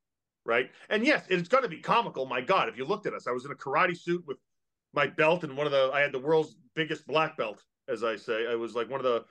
[0.50, 0.72] right?
[0.90, 2.26] And yes, it's going to be comical.
[2.26, 4.38] My God, if you looked at us, I was in a karate suit with
[4.94, 8.16] my belt and one of the I had the world's biggest black belt, as I
[8.16, 8.48] say.
[8.50, 9.24] I was like one of the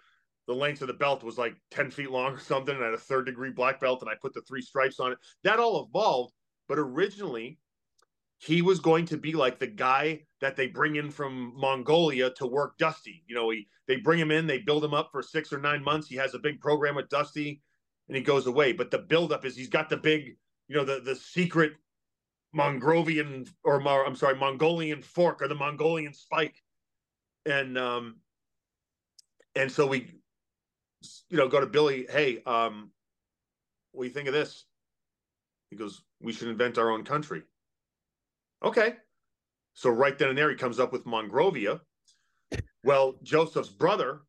[0.47, 2.74] the length of the belt was like 10 feet long or something.
[2.74, 5.12] And I had a third degree black belt and I put the three stripes on
[5.12, 5.18] it.
[5.45, 6.32] That all evolved.
[6.68, 7.59] But originally,
[8.39, 12.47] he was going to be like the guy that they bring in from Mongolia to
[12.47, 13.24] work Dusty.
[13.26, 15.82] You know, he they bring him in, they build him up for six or nine
[15.82, 16.09] months.
[16.09, 17.61] He has a big program with Dusty
[18.07, 18.72] and he goes away.
[18.72, 20.36] But the buildup is he's got the big
[20.68, 21.72] you know the the secret
[22.57, 26.62] Mongrovian or I'm sorry Mongolian fork or the Mongolian spike,
[27.45, 28.16] and um,
[29.55, 30.07] and so we,
[31.28, 32.07] you know, go to Billy.
[32.09, 32.91] Hey, um,
[33.93, 34.64] what do you think of this?
[35.70, 37.43] He goes, we should invent our own country.
[38.62, 38.94] Okay,
[39.74, 41.80] so right then and there he comes up with Mongrovia.
[42.84, 44.22] Well, Joseph's brother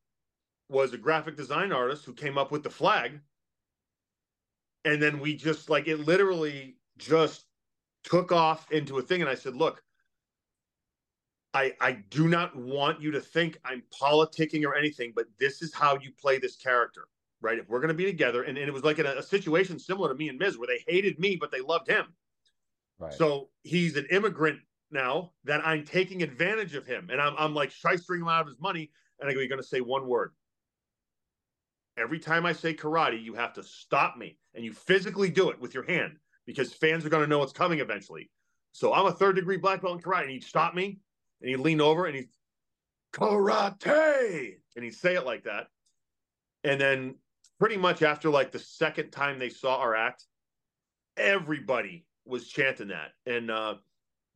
[0.70, 3.20] was a graphic design artist who came up with the flag.
[4.86, 7.46] And then we just like it literally just
[8.04, 9.22] took off into a thing.
[9.22, 9.84] And i said look
[11.54, 15.74] i i do not want you to think i'm politicking or anything but this is
[15.74, 17.08] how you play this character
[17.42, 17.58] right?
[17.58, 19.80] If we're going to be together and, and it was like in a, a, situation
[19.80, 22.06] similar to me and Miz where they hated me but they loved him
[23.00, 23.14] right.
[23.14, 24.60] So he's an immigrant
[24.92, 27.10] now that i'm taking advantage of him.
[27.12, 28.92] And i'm, I'm like shystering him out of his money.
[29.20, 30.34] And i go you're going to say one word.
[31.98, 34.38] Every time I say karate, you have to stop me.
[34.56, 36.14] And you physically do it with your hand
[36.46, 38.32] because fans are going to know what's coming eventually.
[38.72, 41.00] So I'm a third degree black belt in karate, and he'd stop me.
[41.42, 42.30] And he'd lean over and he'd
[43.14, 44.56] karate!
[44.76, 45.68] And he'd say it like that.
[46.64, 47.16] And then
[47.60, 50.26] pretty much after like the second time they saw our act,
[51.18, 53.12] everybody was chanting that.
[53.26, 53.76] And uh,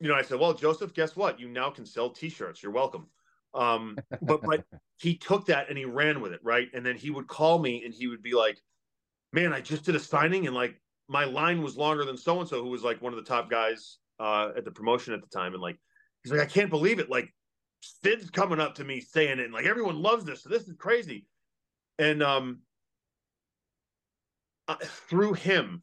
[0.00, 1.40] you know, I said, Well, Joseph, guess what?
[1.40, 2.62] You now can sell t-shirts.
[2.62, 3.06] You're welcome.
[3.54, 4.64] Um, but but
[4.98, 6.68] he took that and he ran with it, right?
[6.74, 8.58] And then he would call me and he would be like,
[9.32, 12.48] Man, I just did a signing and like my line was longer than so and
[12.48, 15.28] so, who was like one of the top guys uh, at the promotion at the
[15.28, 15.78] time, and like
[16.22, 17.10] he's like, I can't believe it.
[17.10, 17.32] Like
[17.80, 20.42] Sid's coming up to me saying it, and like everyone loves this.
[20.42, 21.26] So this is crazy.
[21.98, 22.60] And um,
[24.66, 24.76] uh,
[25.08, 25.82] through him,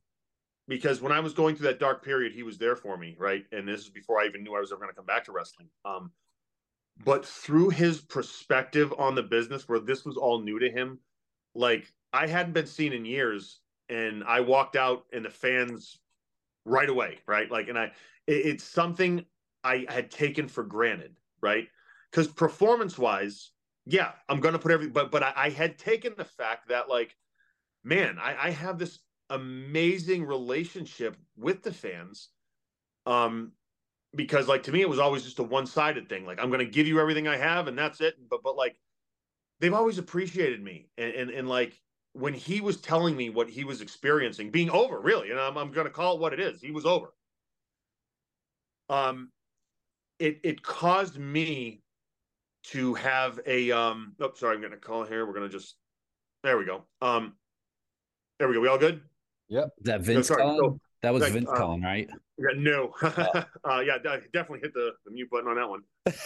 [0.72, 3.44] because when I was going through that dark period, he was there for me, right?
[3.52, 5.34] And this is before I even knew I was ever going to come back to
[5.34, 5.68] wrestling.
[5.84, 6.12] Um,
[7.04, 10.98] but through his perspective on the business, where this was all new to him,
[11.56, 13.60] like I hadn't been seen in years,
[13.90, 16.00] and I walked out, and the fans
[16.64, 17.52] right away, right?
[17.52, 17.92] Like, and I,
[18.26, 19.26] it, it's something
[19.66, 21.68] I had taken for granted, right?
[22.10, 23.52] Because performance wise,
[23.86, 26.88] yeah, I'm going to put every, but but I, I, had taken the fact that
[26.88, 27.14] like,
[27.84, 29.00] man, I, I have this
[29.32, 32.30] amazing relationship with the fans,
[33.06, 33.54] um,
[34.16, 36.26] because like to me it was always just a one sided thing.
[36.26, 38.16] Like I'm going to give you everything I have and that's it.
[38.30, 38.78] But but like,
[39.60, 41.80] they've always appreciated me and and, and like
[42.14, 45.72] when he was telling me what he was experiencing, being over, really, and I'm, I'm
[45.72, 46.62] going to call it what it is.
[46.62, 47.14] He was over.
[48.90, 49.32] Um,
[50.20, 51.82] it it caused me
[52.64, 54.14] to have a um.
[54.20, 55.26] Oh, sorry, I'm going to call here.
[55.26, 55.76] We're gonna just.
[56.44, 56.84] There we go.
[57.02, 57.34] Um,
[58.40, 58.62] there we go.
[58.62, 59.02] We all good?
[59.52, 59.70] Yep.
[59.82, 60.38] that Vince no?
[60.38, 62.10] So, that was like, Vince uh, calling, right?
[62.38, 62.94] Yeah, no.
[63.04, 63.44] Oh.
[63.70, 63.98] uh, yeah,
[64.34, 65.84] definitely hit the, the mute button on that one.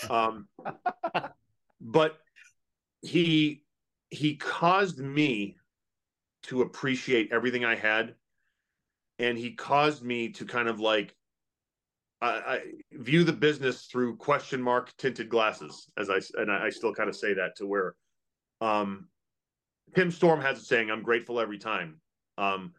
[0.10, 0.48] Um,
[1.82, 2.20] but
[3.02, 3.64] he
[4.12, 5.58] he caused me
[6.44, 8.14] to appreciate everything I had,
[9.18, 11.16] and he caused me to kind of like
[12.22, 12.60] I,
[12.92, 17.10] view the business through question mark tinted glasses, as I and I, I still kind
[17.10, 17.96] of say that to where,
[18.62, 19.08] um,
[19.96, 22.00] Tim Storm has a saying, "I'm grateful every time."
[22.38, 22.74] Um,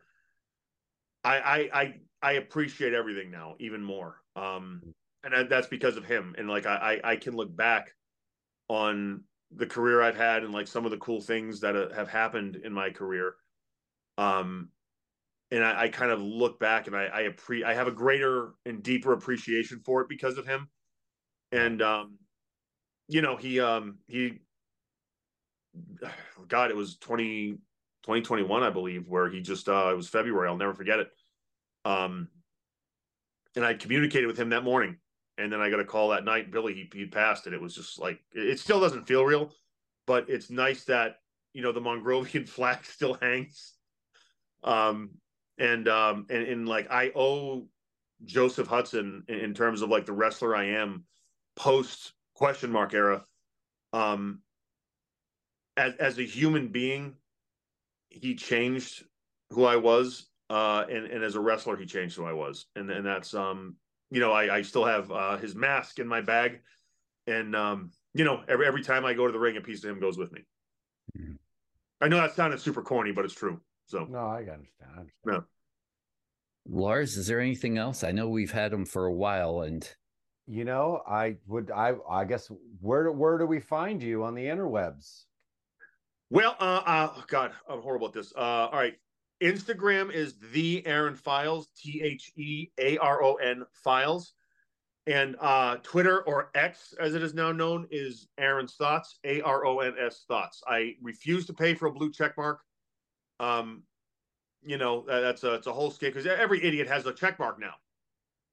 [1.26, 4.80] I I I, I appreciate everything now even more, um,
[5.24, 6.34] and that's because of him.
[6.38, 7.92] And like I I can look back
[8.68, 9.24] on
[9.54, 12.56] the career I've had and like some of the cool things that uh, have happened
[12.56, 13.34] in my career.
[14.18, 14.70] Um,
[15.52, 18.54] and I, I, kind of look back and I I, appre- I have a greater
[18.64, 20.68] and deeper appreciation for it because of him.
[21.52, 22.18] And um,
[23.08, 24.40] you know, he um he
[26.48, 27.52] God, it was 20,
[28.02, 31.08] 2021, I believe, where he just uh it was February, I'll never forget it.
[31.86, 32.28] Um
[33.54, 34.96] and I communicated with him that morning.
[35.38, 37.74] And then I got a call that night, Billy, he he passed, and it was
[37.74, 39.52] just like it still doesn't feel real,
[40.06, 41.16] but it's nice that
[41.52, 43.74] you know the Mongrovian flag still hangs.
[44.64, 45.10] Um,
[45.58, 47.68] and um and, and like I owe
[48.24, 51.04] Joseph Hudson in, in terms of like the wrestler I am
[51.54, 53.24] post question mark era.
[53.92, 54.40] Um
[55.76, 57.14] as as a human being,
[58.08, 59.04] he changed
[59.50, 60.26] who I was.
[60.48, 62.66] Uh and, and as a wrestler, he changed who I was.
[62.76, 63.76] And and that's um,
[64.10, 66.60] you know, I, I still have uh his mask in my bag.
[67.26, 69.90] And um, you know, every every time I go to the ring, a piece of
[69.90, 70.42] him goes with me.
[71.18, 71.34] Mm-hmm.
[72.00, 73.60] I know that sounded super corny, but it's true.
[73.86, 74.68] So no, I understand.
[74.82, 75.12] I understand.
[75.24, 75.44] No.
[76.68, 78.02] Lars, is there anything else?
[78.02, 79.88] I know we've had him for a while, and
[80.46, 84.44] you know, I would, I, I guess, where, where do we find you on the
[84.44, 85.24] interwebs?
[86.30, 88.32] Well, uh, uh God, I'm horrible at this.
[88.36, 88.94] Uh, all right,
[89.42, 94.32] Instagram is the Aron Files, T H E A R O N Files,
[95.06, 99.66] and uh, Twitter or X, as it is now known, is Aron's Thoughts, A R
[99.66, 100.62] O N S Thoughts.
[100.66, 102.60] I refuse to pay for a blue check mark.
[103.38, 103.82] Um,
[104.62, 107.60] you know, that's a it's a whole scale because every idiot has a check mark
[107.60, 107.74] now.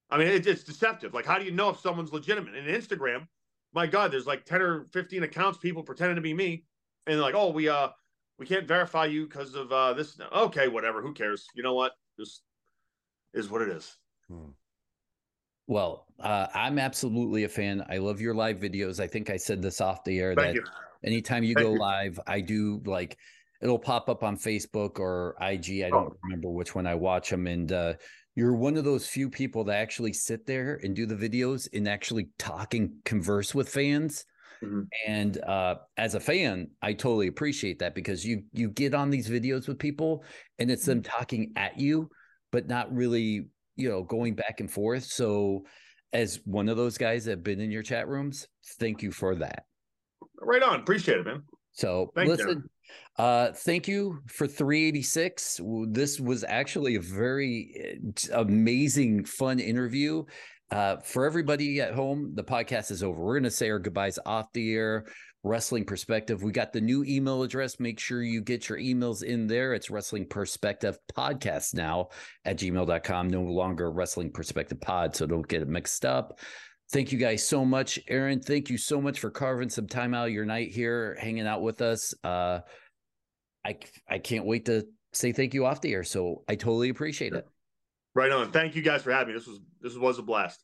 [0.10, 1.14] I mean, it, it's deceptive.
[1.14, 2.56] Like, how do you know if someone's legitimate?
[2.56, 3.28] In Instagram,
[3.74, 6.66] my God, there's like ten or fifteen accounts, people pretending to be me,
[7.08, 7.90] and they're like, oh, we uh,
[8.40, 10.20] we can't verify you because of uh this.
[10.34, 11.02] Okay, whatever.
[11.02, 11.46] Who cares?
[11.56, 11.94] You know what?
[12.20, 12.42] Just
[13.34, 13.96] is what it is.
[14.30, 14.52] Hmm.
[15.68, 17.86] Well, uh, I'm absolutely a fan.
[17.90, 19.00] I love your live videos.
[19.00, 20.64] I think I said this off the air Thank that you.
[21.06, 21.80] anytime you Thank go you.
[21.80, 23.18] live, I do like
[23.62, 25.84] it'll pop up on Facebook or IG.
[25.84, 26.18] I don't oh.
[26.24, 27.48] remember which one I watch them.
[27.48, 27.94] And uh,
[28.36, 31.88] you're one of those few people that actually sit there and do the videos and
[31.88, 34.26] actually talk and converse with fans.
[34.64, 34.82] Mm-hmm.
[35.08, 39.30] And uh, as a fan, I totally appreciate that because you you get on these
[39.30, 40.24] videos with people
[40.60, 41.12] and it's them mm-hmm.
[41.12, 42.10] talking at you,
[42.52, 45.04] but not really, you know, going back and forth.
[45.04, 45.66] So,
[46.12, 48.48] as one of those guys that have been in your chat rooms,
[48.80, 49.66] thank you for that.
[50.40, 51.44] Right on, appreciate it, man.
[51.74, 52.64] So Thank listen,
[53.18, 53.24] you.
[53.24, 55.60] Uh, thank you for 386.
[55.88, 60.24] This was actually a very eh, amazing, fun interview.
[60.74, 63.22] Uh, for everybody at home, the podcast is over.
[63.22, 65.06] We're going to say our goodbyes off the air.
[65.44, 66.42] Wrestling Perspective.
[66.42, 67.80] We got the new email address.
[67.80, 69.74] Make sure you get your emails in there.
[69.74, 72.10] It's Wrestling Perspective Podcast now
[72.46, 73.30] at gmail.com.
[73.30, 76.40] No longer Wrestling Perspective Pod, so don't get it mixed up.
[76.92, 78.00] Thank you guys so much.
[78.08, 81.46] Aron, thank you so much for carving some time out of your night here, hanging
[81.46, 82.16] out with us.
[82.24, 82.62] Uh,
[83.66, 83.78] I
[84.10, 86.04] I can't wait to say thank you off the air.
[86.04, 87.46] So I totally appreciate it.
[88.16, 88.52] Right on.
[88.52, 89.40] Thank you guys for having me.
[89.40, 90.64] This was this was a blast.